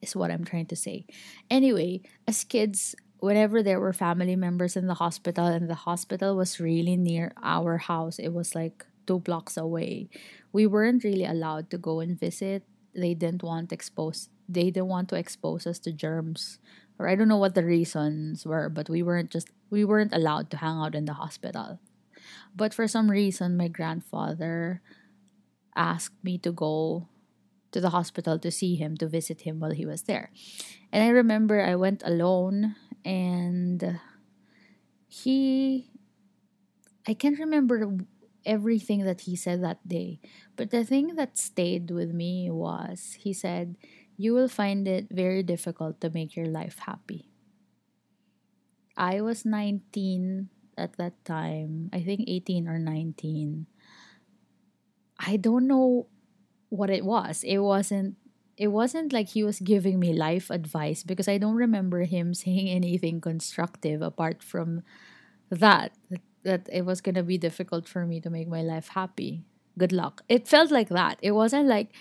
is 0.00 0.16
what 0.16 0.30
I'm 0.32 0.44
trying 0.44 0.66
to 0.72 0.76
say. 0.76 1.04
Anyway, 1.50 2.00
as 2.26 2.44
kids, 2.44 2.96
whenever 3.20 3.62
there 3.62 3.78
were 3.78 3.92
family 3.92 4.36
members 4.36 4.76
in 4.76 4.86
the 4.88 4.96
hospital 4.96 5.46
and 5.46 5.68
the 5.68 5.84
hospital 5.84 6.34
was 6.34 6.58
really 6.58 6.96
near 6.96 7.32
our 7.42 7.76
house, 7.76 8.18
it 8.18 8.32
was 8.32 8.54
like 8.54 8.86
two 9.06 9.20
blocks 9.20 9.56
away. 9.56 10.08
We 10.52 10.66
weren't 10.66 11.04
really 11.04 11.28
allowed 11.28 11.68
to 11.70 11.78
go 11.78 12.00
and 12.00 12.18
visit. 12.18 12.64
They 12.96 13.12
didn't 13.12 13.42
want 13.44 13.72
expose 13.72 14.30
they 14.50 14.72
didn't 14.74 14.90
want 14.90 15.08
to 15.10 15.16
expose 15.16 15.66
us 15.66 15.78
to 15.78 15.92
germs. 15.92 16.58
Or 16.98 17.08
I 17.08 17.14
don't 17.14 17.28
know 17.28 17.38
what 17.38 17.54
the 17.54 17.64
reasons 17.64 18.44
were, 18.44 18.68
but 18.68 18.90
we 18.90 19.02
weren't 19.02 19.30
just 19.30 19.48
we 19.70 19.84
weren't 19.84 20.12
allowed 20.12 20.50
to 20.50 20.58
hang 20.58 20.76
out 20.82 20.96
in 20.96 21.04
the 21.04 21.14
hospital. 21.14 21.78
But 22.56 22.74
for 22.74 22.88
some 22.88 23.10
reason 23.10 23.56
my 23.56 23.68
grandfather 23.68 24.82
asked 25.76 26.22
me 26.22 26.38
to 26.38 26.52
go 26.52 27.08
to 27.72 27.80
the 27.80 27.90
hospital 27.90 28.38
to 28.38 28.50
see 28.50 28.74
him, 28.74 28.96
to 28.96 29.06
visit 29.06 29.42
him 29.42 29.60
while 29.60 29.70
he 29.70 29.86
was 29.86 30.02
there. 30.02 30.30
And 30.92 31.04
I 31.04 31.08
remember 31.08 31.62
I 31.62 31.76
went 31.76 32.02
alone 32.04 32.74
and 33.04 34.00
he 35.08 35.90
I 37.06 37.14
can't 37.14 37.38
remember 37.38 37.98
everything 38.44 39.04
that 39.04 39.22
he 39.22 39.36
said 39.36 39.62
that 39.62 39.86
day, 39.86 40.20
but 40.56 40.70
the 40.70 40.84
thing 40.84 41.16
that 41.16 41.38
stayed 41.38 41.90
with 41.90 42.12
me 42.12 42.50
was 42.50 43.16
he 43.18 43.32
said, 43.32 43.76
You 44.16 44.34
will 44.34 44.48
find 44.48 44.86
it 44.86 45.08
very 45.10 45.42
difficult 45.42 46.00
to 46.00 46.10
make 46.10 46.36
your 46.36 46.46
life 46.46 46.78
happy. 46.84 47.30
I 48.96 49.20
was 49.22 49.44
19 49.44 50.48
at 50.76 50.96
that 50.96 51.24
time, 51.24 51.90
I 51.92 52.00
think 52.00 52.24
18 52.26 52.68
or 52.68 52.78
19. 52.78 53.66
I 55.20 55.36
don't 55.36 55.66
know 55.68 56.06
what 56.70 56.90
it 56.90 57.04
was. 57.04 57.44
It 57.44 57.58
wasn't 57.58 58.16
it 58.56 58.68
wasn't 58.68 59.12
like 59.12 59.30
he 59.30 59.42
was 59.42 59.58
giving 59.60 59.98
me 59.98 60.12
life 60.12 60.50
advice 60.50 61.02
because 61.02 61.28
I 61.28 61.38
don't 61.38 61.56
remember 61.56 62.04
him 62.04 62.34
saying 62.44 62.68
anything 62.68 63.20
constructive 63.20 64.02
apart 64.02 64.42
from 64.42 64.82
that 65.50 65.92
that 66.42 66.68
it 66.72 66.86
was 66.86 67.00
going 67.00 67.14
to 67.16 67.22
be 67.22 67.36
difficult 67.36 67.86
for 67.86 68.06
me 68.06 68.20
to 68.20 68.30
make 68.30 68.48
my 68.48 68.62
life 68.62 68.88
happy. 68.88 69.44
Good 69.76 69.92
luck. 69.92 70.22
It 70.28 70.48
felt 70.48 70.70
like 70.70 70.88
that. 70.88 71.18
It 71.22 71.32
wasn't 71.32 71.68
like 71.68 71.92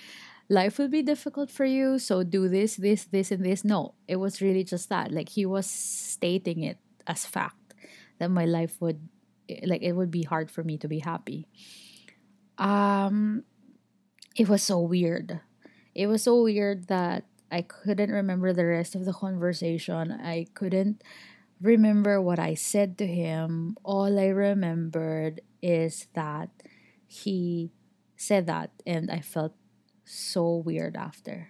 life 0.49 0.77
will 0.77 0.87
be 0.87 1.03
difficult 1.03 1.51
for 1.51 1.65
you, 1.65 1.99
so 1.99 2.23
do 2.23 2.47
this, 2.47 2.75
this, 2.75 3.05
this 3.05 3.31
and 3.31 3.43
this. 3.45 3.65
No, 3.65 3.95
it 4.07 4.15
was 4.15 4.41
really 4.41 4.63
just 4.63 4.89
that. 4.89 5.11
Like 5.11 5.29
he 5.29 5.45
was 5.45 5.65
stating 5.65 6.63
it 6.63 6.77
as 7.05 7.25
fact 7.25 7.73
that 8.19 8.31
my 8.31 8.45
life 8.45 8.79
would 8.79 9.07
eh, 9.49 9.61
like 9.65 9.81
it 9.81 9.93
would 9.93 10.11
be 10.11 10.23
hard 10.23 10.49
for 10.51 10.63
me 10.63 10.77
to 10.77 10.87
be 10.87 10.99
happy. 10.99 11.47
Um 12.59 13.43
it 14.35 14.49
was 14.49 14.63
so 14.63 14.79
weird 14.79 15.41
it 15.95 16.07
was 16.07 16.23
so 16.23 16.43
weird 16.43 16.87
that 16.87 17.25
I 17.51 17.61
couldn't 17.63 18.11
remember 18.11 18.53
the 18.53 18.65
rest 18.65 18.95
of 18.95 19.05
the 19.05 19.13
conversation. 19.13 20.11
I 20.11 20.47
couldn't 20.55 21.03
remember 21.61 22.21
what 22.21 22.39
I 22.39 22.55
said 22.55 22.97
to 22.99 23.07
him. 23.07 23.77
All 23.83 24.19
I 24.19 24.27
remembered 24.27 25.41
is 25.61 26.07
that 26.15 26.49
he 27.07 27.71
said 28.17 28.47
that, 28.47 28.71
and 28.87 29.11
I 29.11 29.21
felt 29.21 29.53
so 30.05 30.57
weird 30.57 30.97
after. 30.97 31.49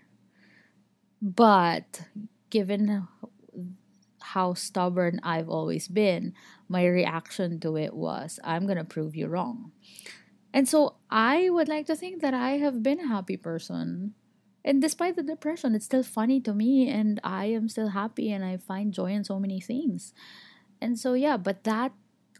But 1.22 2.02
given 2.50 3.08
how 4.22 4.54
stubborn 4.54 5.20
I've 5.24 5.50
always 5.50 5.88
been, 5.88 6.34
my 6.68 6.86
reaction 6.86 7.60
to 7.62 7.78
it 7.78 7.94
was, 7.94 8.40
I'm 8.44 8.66
going 8.66 8.78
to 8.78 8.84
prove 8.84 9.16
you 9.16 9.28
wrong. 9.28 9.72
And 10.54 10.68
so 10.68 10.96
I 11.10 11.50
would 11.50 11.68
like 11.68 11.86
to 11.88 11.96
think 11.96 12.22
that 12.22 12.34
I 12.34 12.58
have 12.58 12.82
been 12.82 13.00
a 13.00 13.08
happy 13.08 13.38
person. 13.38 14.14
And 14.66 14.82
despite 14.82 15.16
the 15.16 15.24
depression 15.24 15.74
it's 15.74 15.86
still 15.86 16.04
funny 16.04 16.42
to 16.42 16.54
me 16.54 16.90
and 16.90 17.20
i 17.24 17.46
am 17.46 17.70
still 17.70 17.90
happy 17.90 18.30
and 18.30 18.44
i 18.44 18.58
find 18.58 18.94
joy 18.94 19.12
in 19.12 19.24
so 19.24 19.40
many 19.40 19.60
things. 19.62 20.14
And 20.82 21.00
so 21.00 21.14
yeah 21.14 21.38
but 21.38 21.64
that 21.64 21.94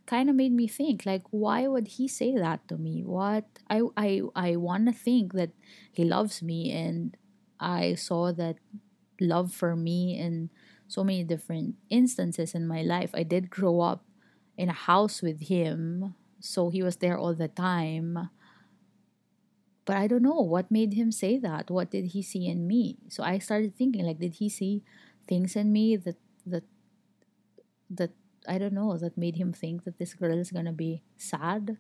kind 0.06 0.30
of 0.30 0.36
made 0.36 0.52
me 0.52 0.68
think 0.68 1.06
like 1.06 1.24
why 1.30 1.68
would 1.68 1.88
he 2.00 2.08
say 2.08 2.36
that 2.36 2.68
to 2.68 2.78
me? 2.78 3.04
What 3.06 3.46
i 3.70 3.82
i 3.96 4.22
i 4.36 4.56
want 4.56 4.88
to 4.88 4.92
think 4.92 5.34
that 5.34 5.52
he 5.92 6.04
loves 6.04 6.42
me 6.42 6.72
and 6.72 7.16
i 7.60 7.94
saw 7.94 8.34
that 8.34 8.58
love 9.22 9.54
for 9.54 9.76
me 9.76 10.18
in 10.18 10.50
so 10.88 11.04
many 11.04 11.24
different 11.24 11.76
instances 11.90 12.56
in 12.56 12.68
my 12.68 12.82
life. 12.82 13.12
I 13.14 13.24
did 13.24 13.50
grow 13.50 13.80
up 13.80 14.04
in 14.58 14.70
a 14.70 14.74
house 14.74 15.22
with 15.22 15.48
him 15.48 16.16
so 16.40 16.70
he 16.70 16.82
was 16.82 16.98
there 16.98 17.18
all 17.18 17.34
the 17.34 17.48
time 17.48 18.30
but 19.90 19.98
I 19.98 20.06
don't 20.06 20.22
know 20.22 20.42
what 20.42 20.70
made 20.70 20.94
him 20.94 21.12
say 21.12 21.40
that. 21.40 21.72
What 21.72 21.90
did 21.90 22.14
he 22.14 22.22
see 22.22 22.46
in 22.46 22.68
me? 22.68 23.00
So 23.10 23.24
I 23.24 23.40
started 23.40 23.74
thinking 23.76 24.06
like 24.06 24.20
did 24.20 24.36
he 24.36 24.48
see 24.48 24.84
things 25.28 25.56
in 25.56 25.74
me 25.74 25.98
that 25.98 26.18
that 26.46 26.62
that 27.90 28.12
I 28.48 28.60
don't 28.60 28.78
know 28.78 28.96
that 28.98 29.18
made 29.18 29.38
him 29.38 29.52
think 29.52 29.86
that 29.86 29.98
this 29.98 30.14
girl 30.14 30.38
is 30.38 30.52
going 30.52 30.70
to 30.70 30.78
be 30.78 31.02
sad? 31.18 31.80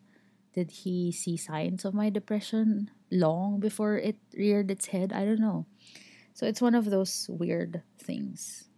Did 0.53 0.71
he 0.71 1.11
see 1.11 1.37
signs 1.37 1.85
of 1.85 1.93
my 1.93 2.09
depression 2.09 2.89
long 3.11 3.59
before 3.59 3.99
it 3.99 4.17
reared 4.33 4.71
its 4.71 4.87
head? 4.87 5.13
I 5.13 5.23
don't 5.23 5.39
know. 5.39 5.67
So 6.33 6.47
it's 6.47 6.65
one 6.65 6.73
of 6.73 6.89
those 6.89 7.29
weird 7.29 7.83
things. 8.01 8.69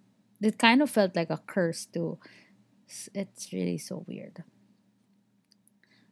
It 0.42 0.60
kind 0.60 0.82
of 0.82 0.90
felt 0.90 1.16
like 1.16 1.30
a 1.30 1.40
curse 1.48 1.86
too. 1.86 2.20
It's 3.16 3.54
really 3.54 3.78
so 3.78 4.04
weird. 4.06 4.44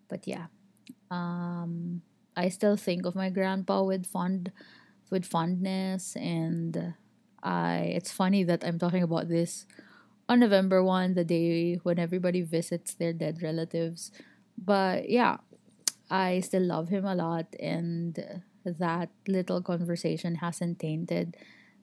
But 0.09 0.27
yeah. 0.27 0.47
Um 1.11 2.01
I 2.35 2.49
still 2.49 2.77
think 2.77 3.05
of 3.05 3.15
my 3.15 3.29
grandpa 3.29 3.83
with 3.83 4.05
fond 4.05 4.51
with 5.11 5.25
fondness 5.25 6.15
and 6.15 6.93
I 7.43 7.93
it's 7.95 8.11
funny 8.11 8.43
that 8.45 8.63
I'm 8.63 8.79
talking 8.79 9.03
about 9.03 9.29
this 9.29 9.65
on 10.29 10.39
November 10.39 10.83
1 10.83 11.15
the 11.15 11.23
day 11.25 11.75
when 11.83 11.99
everybody 11.99 12.41
visits 12.41 12.93
their 12.93 13.13
dead 13.13 13.41
relatives 13.41 14.11
but 14.57 15.09
yeah 15.09 15.37
I 16.09 16.39
still 16.41 16.63
love 16.63 16.89
him 16.89 17.05
a 17.05 17.15
lot 17.15 17.55
and 17.59 18.41
that 18.65 19.09
little 19.27 19.61
conversation 19.61 20.35
hasn't 20.35 20.79
tainted 20.79 21.37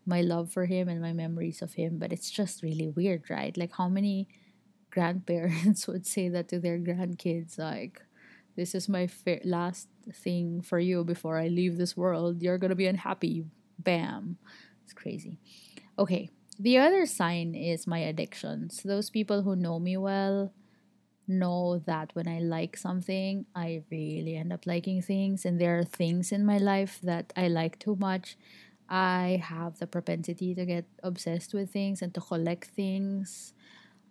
my 0.06 0.20
love 0.20 0.52
for 0.52 0.66
him 0.66 0.88
and 0.88 1.00
my 1.02 1.12
memories 1.12 1.62
of 1.62 1.74
him 1.74 1.98
but 1.98 2.12
it's 2.12 2.30
just 2.30 2.62
really 2.62 2.88
weird 2.88 3.28
right 3.30 3.56
like 3.56 3.72
how 3.76 3.88
many 3.88 4.28
grandparents 4.90 5.88
would 5.90 6.06
say 6.06 6.28
that 6.28 6.48
to 6.48 6.60
their 6.60 6.78
grandkids 6.78 7.58
like 7.58 8.02
this 8.56 8.74
is 8.74 8.88
my 8.88 9.06
fa- 9.06 9.40
last 9.44 9.88
thing 10.12 10.62
for 10.62 10.78
you 10.78 11.04
before 11.04 11.38
I 11.38 11.48
leave 11.48 11.76
this 11.76 11.96
world. 11.96 12.42
You're 12.42 12.58
going 12.58 12.70
to 12.70 12.76
be 12.76 12.86
unhappy. 12.86 13.44
Bam. 13.78 14.38
It's 14.84 14.92
crazy. 14.92 15.38
Okay. 15.98 16.30
The 16.58 16.78
other 16.78 17.04
sign 17.04 17.54
is 17.54 17.86
my 17.86 17.98
addictions. 17.98 18.82
Those 18.82 19.10
people 19.10 19.42
who 19.42 19.56
know 19.56 19.78
me 19.78 19.96
well 19.96 20.52
know 21.28 21.78
that 21.86 22.10
when 22.14 22.28
I 22.28 22.38
like 22.38 22.76
something, 22.76 23.46
I 23.54 23.82
really 23.90 24.36
end 24.36 24.52
up 24.52 24.66
liking 24.66 25.02
things. 25.02 25.44
And 25.44 25.60
there 25.60 25.78
are 25.78 25.84
things 25.84 26.32
in 26.32 26.46
my 26.46 26.58
life 26.58 26.98
that 27.02 27.32
I 27.36 27.48
like 27.48 27.78
too 27.78 27.96
much. 27.96 28.38
I 28.88 29.42
have 29.44 29.78
the 29.78 29.86
propensity 29.86 30.54
to 30.54 30.64
get 30.64 30.86
obsessed 31.02 31.52
with 31.52 31.72
things 31.72 32.00
and 32.00 32.14
to 32.14 32.20
collect 32.20 32.68
things. 32.68 33.52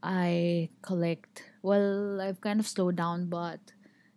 I 0.04 0.70
collect, 0.82 1.44
well, 1.64 2.22
I've 2.22 2.42
kind 2.42 2.60
of 2.60 2.68
slowed 2.68 2.98
down, 2.98 3.28
but 3.28 3.60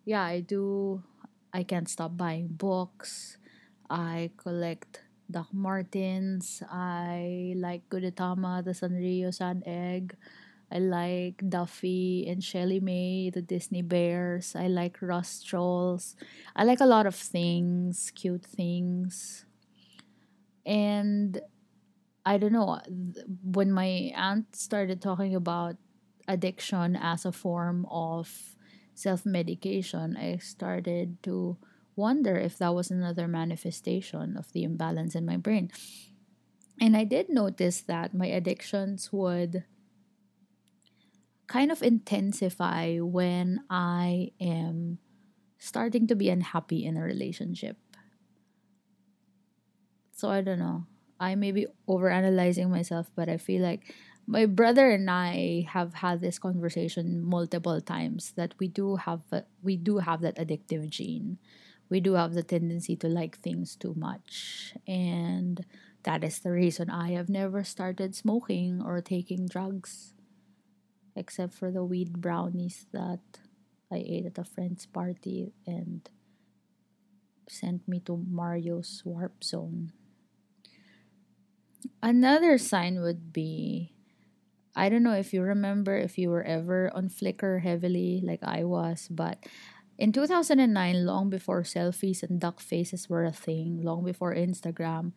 yeah, 0.08 0.24
I 0.24 0.40
do. 0.40 1.04
I 1.52 1.62
can't 1.68 1.88
stop 1.88 2.16
buying 2.16 2.48
books. 2.48 3.36
I 3.90 4.30
collect 4.40 5.04
Doc 5.30 5.52
Martens. 5.52 6.62
I 6.72 7.52
like 7.56 7.84
Gudetama, 7.92 8.64
the 8.64 8.72
Sanrio 8.72 9.28
San 9.34 9.62
Egg. 9.66 10.16
I 10.72 10.78
like 10.80 11.44
Duffy 11.44 12.24
and 12.26 12.40
ShellieMay, 12.40 13.34
the 13.34 13.42
Disney 13.42 13.82
Bears. 13.82 14.56
I 14.56 14.68
like 14.68 14.96
Russ 15.02 15.42
Trolls. 15.42 16.16
I 16.56 16.64
like 16.64 16.80
a 16.80 16.88
lot 16.88 17.04
of 17.04 17.14
things, 17.14 18.10
cute 18.14 18.44
things. 18.44 19.44
And 20.64 21.40
I 22.24 22.38
don't 22.38 22.52
know, 22.52 22.80
when 23.44 23.72
my 23.72 24.12
aunt 24.16 24.56
started 24.56 25.02
talking 25.02 25.34
about 25.34 25.76
addiction 26.26 26.96
as 26.96 27.26
a 27.26 27.32
form 27.32 27.86
of 27.90 28.56
self 28.98 29.24
medication, 29.24 30.16
I 30.16 30.38
started 30.38 31.22
to 31.22 31.56
wonder 31.94 32.37
if 32.37 32.58
that 32.58 32.74
was 32.74 32.90
another 32.90 33.28
manifestation 33.28 34.37
of 34.37 34.52
the 34.52 34.64
imbalance 34.64 35.14
in 35.14 35.24
my 35.24 35.37
brain. 35.37 35.70
And 36.80 36.96
I 36.96 37.04
did 37.04 37.28
notice 37.28 37.80
that 37.82 38.14
my 38.14 38.26
addictions 38.26 39.12
would 39.12 39.64
kind 41.46 41.70
of 41.70 41.82
intensify 41.82 42.98
when 42.98 43.61
I 43.70 44.32
am 44.40 44.98
starting 45.58 46.06
to 46.06 46.14
be 46.14 46.28
unhappy 46.28 46.84
in 46.84 46.96
a 46.96 47.02
relationship. 47.02 47.78
So 50.12 50.28
I 50.28 50.42
don't 50.42 50.58
know. 50.58 50.87
I 51.18 51.34
may 51.34 51.50
be 51.50 51.66
overanalyzing 51.88 52.68
myself, 52.70 53.11
but 53.14 53.28
I 53.28 53.38
feel 53.38 53.62
like 53.62 53.94
my 54.28 54.44
brother 54.44 54.90
and 54.90 55.10
I 55.10 55.64
have 55.72 55.94
had 55.94 56.20
this 56.20 56.38
conversation 56.38 57.24
multiple 57.24 57.80
times 57.80 58.32
that 58.36 58.52
we 58.60 58.68
do 58.68 58.96
have 58.96 59.22
we 59.62 59.76
do 59.76 59.98
have 60.04 60.20
that 60.20 60.36
addictive 60.36 60.90
gene. 60.90 61.38
We 61.88 62.00
do 62.00 62.12
have 62.12 62.34
the 62.34 62.42
tendency 62.42 62.94
to 62.96 63.08
like 63.08 63.38
things 63.40 63.74
too 63.74 63.94
much 63.96 64.74
and 64.86 65.64
that 66.02 66.22
is 66.22 66.40
the 66.40 66.52
reason 66.52 66.90
I 66.90 67.12
have 67.16 67.30
never 67.30 67.64
started 67.64 68.14
smoking 68.14 68.82
or 68.84 69.00
taking 69.00 69.48
drugs 69.48 70.12
except 71.16 71.54
for 71.54 71.72
the 71.72 71.82
weed 71.82 72.20
brownies 72.20 72.84
that 72.92 73.24
I 73.90 74.04
ate 74.04 74.26
at 74.26 74.36
a 74.36 74.44
friend's 74.44 74.84
party 74.84 75.54
and 75.66 76.04
sent 77.48 77.88
me 77.88 78.00
to 78.00 78.22
Mario's 78.28 79.00
warp 79.06 79.42
zone. 79.42 79.92
Another 82.02 82.58
sign 82.58 83.00
would 83.00 83.32
be 83.32 83.94
I 84.76 84.88
don't 84.88 85.02
know 85.02 85.14
if 85.14 85.33
you 85.33 85.42
remember 85.42 85.96
if 85.96 86.18
you 86.18 86.31
were 86.31 86.42
ever 86.42 86.90
on 86.94 87.09
Flickr 87.09 87.61
heavily 87.61 88.20
like 88.24 88.42
I 88.42 88.64
was, 88.64 89.09
but 89.11 89.38
in 89.98 90.12
2009, 90.12 91.04
long 91.04 91.28
before 91.28 91.62
selfies 91.62 92.22
and 92.22 92.40
duck 92.40 92.61
faces 92.61 93.09
were 93.09 93.24
a 93.24 93.33
thing, 93.33 93.83
long 93.83 94.04
before 94.04 94.35
Instagram, 94.35 95.12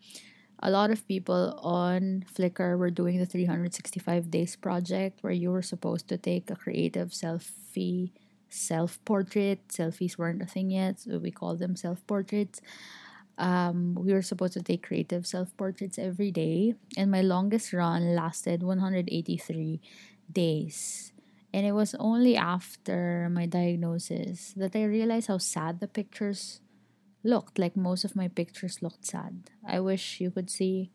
a 0.63 0.71
lot 0.71 0.91
of 0.91 1.07
people 1.07 1.59
on 1.61 2.25
Flickr 2.33 2.77
were 2.77 2.89
doing 2.89 3.19
the 3.19 3.25
365 3.25 4.31
days 4.31 4.55
project 4.55 5.21
where 5.21 5.33
you 5.33 5.51
were 5.51 5.61
supposed 5.61 6.07
to 6.07 6.17
take 6.17 6.49
a 6.49 6.55
creative 6.55 7.09
selfie 7.09 8.11
self 8.49 9.03
portrait. 9.05 9.67
Selfies 9.69 10.17
weren't 10.17 10.41
a 10.41 10.45
thing 10.45 10.71
yet, 10.71 10.99
so 10.99 11.17
we 11.17 11.31
call 11.31 11.55
them 11.55 11.75
self 11.75 12.05
portraits. 12.07 12.61
Um, 13.41 13.95
we 13.95 14.13
were 14.13 14.21
supposed 14.21 14.53
to 14.53 14.61
take 14.61 14.85
creative 14.85 15.25
self 15.25 15.57
portraits 15.57 15.97
every 15.97 16.29
day, 16.29 16.75
and 16.95 17.09
my 17.09 17.21
longest 17.21 17.73
run 17.73 18.13
lasted 18.13 18.61
183 18.61 19.81
days. 20.31 21.11
And 21.51 21.65
it 21.65 21.73
was 21.73 21.95
only 21.97 22.37
after 22.37 23.27
my 23.33 23.47
diagnosis 23.47 24.53
that 24.55 24.75
I 24.75 24.85
realized 24.85 25.27
how 25.27 25.39
sad 25.39 25.81
the 25.81 25.87
pictures 25.87 26.61
looked 27.23 27.57
like 27.57 27.75
most 27.75 28.05
of 28.05 28.15
my 28.15 28.27
pictures 28.29 28.81
looked 28.81 29.05
sad. 29.05 29.49
I 29.67 29.79
wish 29.81 30.21
you 30.21 30.29
could 30.29 30.49
see. 30.49 30.91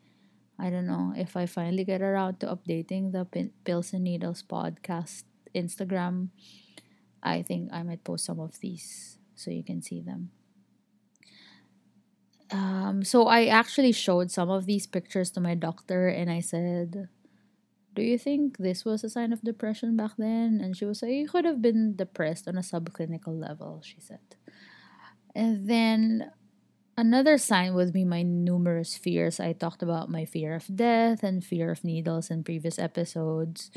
I 0.56 0.70
don't 0.70 0.86
know 0.86 1.12
if 1.16 1.36
I 1.36 1.46
finally 1.46 1.84
get 1.84 2.00
around 2.00 2.40
to 2.40 2.46
updating 2.46 3.10
the 3.10 3.26
Pills 3.64 3.92
and 3.92 4.04
Needles 4.04 4.42
podcast 4.46 5.24
Instagram. 5.52 6.30
I 7.22 7.42
think 7.42 7.70
I 7.72 7.82
might 7.82 8.04
post 8.04 8.24
some 8.24 8.38
of 8.38 8.60
these 8.60 9.18
so 9.34 9.50
you 9.50 9.64
can 9.64 9.82
see 9.82 10.00
them. 10.00 10.30
Um, 12.50 13.02
so 13.02 13.26
I 13.26 13.46
actually 13.46 13.92
showed 13.92 14.30
some 14.30 14.50
of 14.50 14.66
these 14.66 14.86
pictures 14.86 15.30
to 15.32 15.40
my 15.40 15.54
doctor 15.54 16.08
and 16.08 16.30
I 16.30 16.40
said, 16.40 17.08
Do 17.94 18.02
you 18.02 18.18
think 18.18 18.58
this 18.58 18.84
was 18.84 19.02
a 19.02 19.10
sign 19.10 19.32
of 19.32 19.42
depression 19.42 19.96
back 19.96 20.12
then? 20.16 20.60
And 20.62 20.76
she 20.76 20.84
was 20.84 21.02
like, 21.02 21.12
You 21.12 21.28
could 21.28 21.44
have 21.44 21.60
been 21.60 21.96
depressed 21.96 22.46
on 22.46 22.56
a 22.56 22.60
subclinical 22.60 23.38
level, 23.38 23.82
she 23.84 24.00
said. 24.00 24.36
And 25.34 25.68
then 25.68 26.30
another 26.96 27.36
sign 27.36 27.74
would 27.74 27.92
be 27.92 28.04
my 28.04 28.22
numerous 28.22 28.96
fears. 28.96 29.40
I 29.40 29.52
talked 29.52 29.82
about 29.82 30.08
my 30.08 30.24
fear 30.24 30.54
of 30.54 30.64
death 30.74 31.22
and 31.22 31.44
fear 31.44 31.70
of 31.70 31.84
needles 31.84 32.30
in 32.30 32.44
previous 32.44 32.78
episodes. 32.78 33.70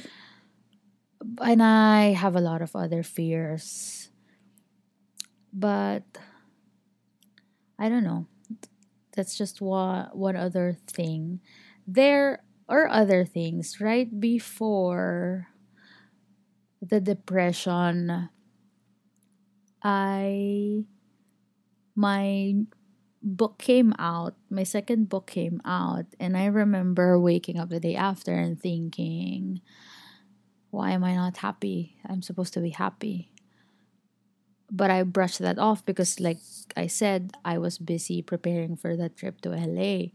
And 1.42 1.62
I 1.62 2.14
have 2.14 2.36
a 2.36 2.42
lot 2.42 2.62
of 2.62 2.76
other 2.76 3.04
fears. 3.04 4.10
But 5.52 6.04
I 7.78 7.90
don't 7.90 8.04
know. 8.04 8.28
That's 9.20 9.38
just 9.38 9.60
one, 9.60 10.08
one 10.14 10.38
other 10.38 10.78
thing. 10.88 11.42
There 11.86 12.42
are 12.70 12.88
other 12.88 13.26
things 13.26 13.82
right 13.82 14.08
before 14.08 15.50
the 16.82 17.02
depression. 17.02 18.30
I 19.84 20.86
my 21.96 22.56
book 23.22 23.60
came 23.60 23.94
out, 24.00 24.36
my 24.50 24.64
second 24.64 25.10
book 25.10 25.28
came 25.28 25.60
out, 25.66 26.06
and 26.18 26.38
I 26.38 26.46
remember 26.46 27.20
waking 27.20 27.60
up 27.60 27.68
the 27.68 27.82
day 27.82 27.98
after 27.98 28.32
and 28.32 28.58
thinking, 28.58 29.60
why 30.70 30.92
am 30.92 31.04
I 31.04 31.16
not 31.16 31.36
happy? 31.36 31.98
I'm 32.08 32.22
supposed 32.22 32.54
to 32.54 32.62
be 32.62 32.70
happy. 32.70 33.34
But 34.72 34.92
I 34.92 35.04
brushed 35.04 35.40
that 35.40 35.58
off 35.58 35.86
because, 35.86 36.20
like 36.20 36.38
I 36.78 36.88
said, 36.88 37.34
I 37.44 37.58
was 37.58 37.78
busy 37.78 38.22
preparing 38.22 38.76
for 38.76 38.96
that 38.96 39.18
trip 39.18 39.42
to 39.42 39.50
LA. 39.50 40.14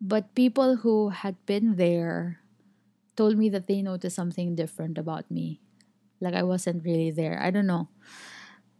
But 0.00 0.34
people 0.34 0.76
who 0.76 1.10
had 1.10 1.34
been 1.46 1.76
there 1.76 2.38
told 3.16 3.36
me 3.36 3.48
that 3.50 3.66
they 3.66 3.82
noticed 3.82 4.16
something 4.16 4.54
different 4.54 4.98
about 4.98 5.30
me. 5.30 5.60
Like 6.20 6.34
I 6.34 6.42
wasn't 6.42 6.84
really 6.84 7.10
there. 7.10 7.38
I 7.42 7.50
don't 7.50 7.66
know 7.66 7.88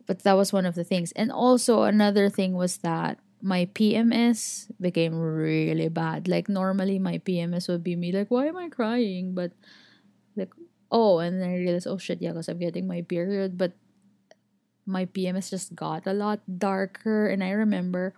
but 0.06 0.22
that 0.24 0.36
was 0.36 0.52
one 0.52 0.66
of 0.66 0.74
the 0.74 0.84
things. 0.84 1.12
And 1.12 1.30
also 1.30 1.82
another 1.84 2.28
thing 2.28 2.54
was 2.54 2.78
that 2.78 3.18
my 3.40 3.66
PMS 3.74 4.70
became 4.80 5.18
really 5.18 5.88
bad. 5.88 6.28
Like 6.28 6.48
normally 6.48 6.98
my 6.98 7.18
PMS 7.18 7.68
would 7.68 7.82
be 7.82 7.96
me 7.96 8.12
like, 8.12 8.30
why 8.30 8.46
am 8.46 8.56
I 8.56 8.68
crying? 8.68 9.34
But 9.34 9.52
like 10.36 10.52
oh, 10.92 11.20
and 11.20 11.40
then 11.40 11.48
I 11.48 11.56
realized, 11.56 11.86
oh 11.86 11.96
shit, 11.96 12.20
yeah, 12.20 12.32
because 12.32 12.48
I'm 12.48 12.58
getting 12.58 12.86
my 12.86 13.02
period. 13.02 13.56
But 13.56 13.72
my 14.86 15.06
PMS 15.06 15.50
just 15.50 15.74
got 15.74 16.06
a 16.06 16.12
lot 16.12 16.40
darker. 16.58 17.28
And 17.28 17.42
I 17.42 17.50
remember 17.50 18.14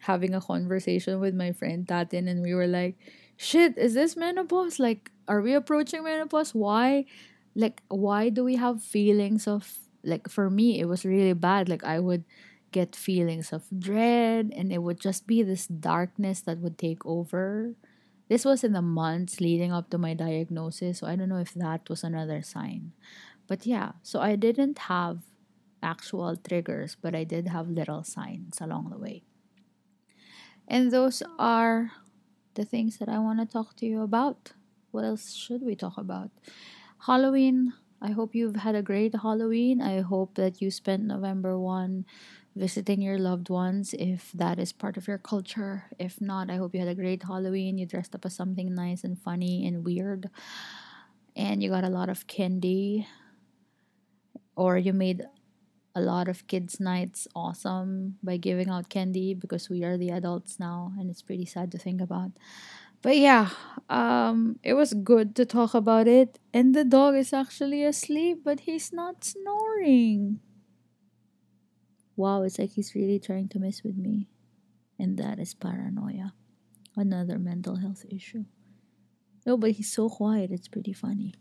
having 0.00 0.34
a 0.34 0.40
conversation 0.40 1.20
with 1.20 1.34
my 1.34 1.52
friend 1.52 1.86
Tatin, 1.86 2.28
and 2.28 2.42
we 2.42 2.54
were 2.54 2.66
like, 2.66 2.96
shit, 3.36 3.76
is 3.78 3.94
this 3.94 4.16
menopause? 4.16 4.78
Like, 4.78 5.10
are 5.28 5.40
we 5.40 5.54
approaching 5.54 6.04
menopause? 6.04 6.54
Why? 6.54 7.06
Like, 7.54 7.82
why 7.88 8.28
do 8.28 8.44
we 8.44 8.56
have 8.56 8.82
feelings 8.82 9.46
of 9.46 9.78
like 10.04 10.28
for 10.28 10.50
me 10.50 10.78
it 10.78 10.84
was 10.84 11.04
really 11.04 11.32
bad 11.32 11.68
like 11.68 11.82
i 11.82 11.98
would 11.98 12.24
get 12.72 12.94
feelings 12.96 13.52
of 13.52 13.64
dread 13.78 14.52
and 14.54 14.72
it 14.72 14.82
would 14.82 15.00
just 15.00 15.26
be 15.26 15.42
this 15.42 15.66
darkness 15.66 16.40
that 16.40 16.58
would 16.58 16.76
take 16.76 17.04
over 17.06 17.74
this 18.28 18.44
was 18.44 18.64
in 18.64 18.72
the 18.72 18.82
months 18.82 19.40
leading 19.40 19.72
up 19.72 19.90
to 19.90 19.98
my 19.98 20.12
diagnosis 20.12 20.98
so 20.98 21.06
i 21.06 21.16
don't 21.16 21.28
know 21.28 21.38
if 21.38 21.54
that 21.54 21.88
was 21.88 22.02
another 22.04 22.42
sign 22.42 22.92
but 23.46 23.66
yeah 23.66 23.92
so 24.02 24.20
i 24.20 24.34
didn't 24.36 24.78
have 24.90 25.22
actual 25.84 26.36
triggers 26.36 26.96
but 27.00 27.14
i 27.14 27.24
did 27.24 27.48
have 27.48 27.68
little 27.68 28.02
signs 28.02 28.60
along 28.60 28.90
the 28.90 28.98
way 28.98 29.22
and 30.68 30.90
those 30.90 31.22
are 31.38 31.92
the 32.54 32.64
things 32.64 32.98
that 32.98 33.08
i 33.08 33.18
want 33.18 33.38
to 33.38 33.46
talk 33.46 33.76
to 33.76 33.86
you 33.86 34.02
about 34.02 34.52
what 34.90 35.04
else 35.04 35.34
should 35.34 35.62
we 35.62 35.74
talk 35.74 35.98
about 35.98 36.30
halloween 37.06 37.72
I 38.02 38.10
hope 38.10 38.34
you've 38.34 38.56
had 38.56 38.74
a 38.74 38.82
great 38.82 39.14
Halloween. 39.14 39.80
I 39.80 40.02
hope 40.02 40.34
that 40.34 40.60
you 40.60 40.70
spent 40.70 41.04
November 41.04 41.58
1 41.58 42.04
visiting 42.54 43.00
your 43.00 43.18
loved 43.18 43.48
ones 43.48 43.94
if 43.98 44.30
that 44.32 44.58
is 44.58 44.74
part 44.74 44.98
of 44.98 45.08
your 45.08 45.16
culture. 45.18 45.84
If 45.98 46.20
not, 46.20 46.50
I 46.50 46.56
hope 46.56 46.74
you 46.74 46.80
had 46.80 46.88
a 46.88 46.94
great 46.94 47.22
Halloween. 47.22 47.78
You 47.78 47.86
dressed 47.86 48.14
up 48.14 48.26
as 48.26 48.34
something 48.36 48.74
nice 48.74 49.04
and 49.04 49.18
funny 49.18 49.66
and 49.66 49.86
weird. 49.86 50.28
And 51.36 51.62
you 51.62 51.70
got 51.70 51.84
a 51.84 51.88
lot 51.88 52.08
of 52.10 52.26
candy. 52.26 53.06
or 54.56 54.78
you 54.78 54.92
made 54.92 55.22
a 55.94 56.00
lot 56.00 56.28
of 56.28 56.46
kids' 56.46 56.80
nights 56.80 57.28
awesome 57.34 58.18
by 58.22 58.36
giving 58.36 58.68
out 58.68 58.88
candy 58.88 59.34
because 59.34 59.70
we 59.70 59.84
are 59.84 59.96
the 59.96 60.10
adults 60.10 60.58
now, 60.58 60.92
and 60.98 61.08
it's 61.08 61.22
pretty 61.22 61.46
sad 61.46 61.70
to 61.72 61.78
think 61.78 62.00
about. 62.00 62.32
But 63.04 63.18
yeah, 63.18 63.50
um, 63.90 64.58
it 64.62 64.72
was 64.72 64.94
good 64.94 65.36
to 65.36 65.44
talk 65.44 65.74
about 65.74 66.08
it. 66.08 66.38
And 66.54 66.74
the 66.74 66.84
dog 66.84 67.14
is 67.14 67.34
actually 67.34 67.84
asleep, 67.84 68.40
but 68.42 68.60
he's 68.60 68.94
not 68.94 69.24
snoring. 69.24 70.40
Wow, 72.16 72.42
it's 72.42 72.58
like 72.58 72.70
he's 72.70 72.94
really 72.94 73.18
trying 73.18 73.48
to 73.50 73.58
mess 73.58 73.82
with 73.84 73.98
me. 73.98 74.28
And 74.98 75.18
that 75.18 75.38
is 75.38 75.52
paranoia. 75.52 76.32
Another 76.96 77.38
mental 77.38 77.76
health 77.76 78.06
issue. 78.10 78.46
No, 79.44 79.58
but 79.58 79.72
he's 79.72 79.92
so 79.92 80.08
quiet, 80.08 80.50
it's 80.50 80.68
pretty 80.68 80.94
funny. 80.94 81.34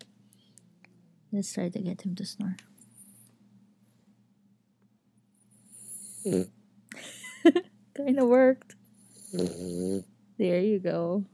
Let's 1.31 1.53
try 1.53 1.69
to 1.69 1.79
get 1.79 2.01
him 2.01 2.13
to 2.15 2.25
snore. 2.25 2.57
kind 7.95 8.19
of 8.19 8.27
worked. 8.27 8.75
Mm-hmm. 9.33 9.99
There 10.37 10.59
you 10.59 10.79
go. 10.79 11.25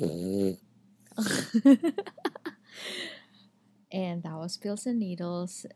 Mm-hmm. 0.00 0.56
and 3.92 4.22
that 4.22 4.34
was 4.34 4.56
Pills 4.56 4.86
and 4.86 4.98
Needles. 4.98 5.66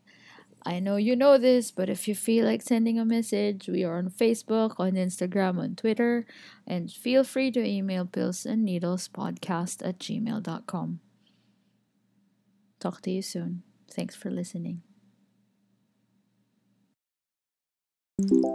I 0.67 0.81
know 0.81 0.97
you 0.97 1.15
know 1.15 1.37
this, 1.37 1.71
but 1.71 1.91
if 1.91 2.09
you 2.09 2.15
feel 2.15 2.47
like 2.47 2.63
sending 2.63 2.99
a 2.99 3.05
message, 3.05 3.69
we 3.69 3.85
are 3.85 3.99
on 3.99 4.09
Facebook, 4.09 4.77
on 4.79 4.93
Instagram, 4.93 5.59
on 5.59 5.77
Twitter, 5.77 6.27
and 6.67 6.91
feel 6.91 7.23
free 7.23 7.51
to 7.51 7.63
email 7.63 8.07
pills 8.07 8.47
and 8.47 8.65
needles 8.65 9.09
podcast 9.09 9.87
at 9.87 9.99
gmail.com. 9.99 11.01
Talk 12.81 13.03
to 13.03 13.11
you 13.11 13.21
soon. 13.21 13.63
Thanks 13.91 14.17
for 14.17 14.31
listening. 14.31 14.83
Thank 18.17 18.31
you. 18.31 18.55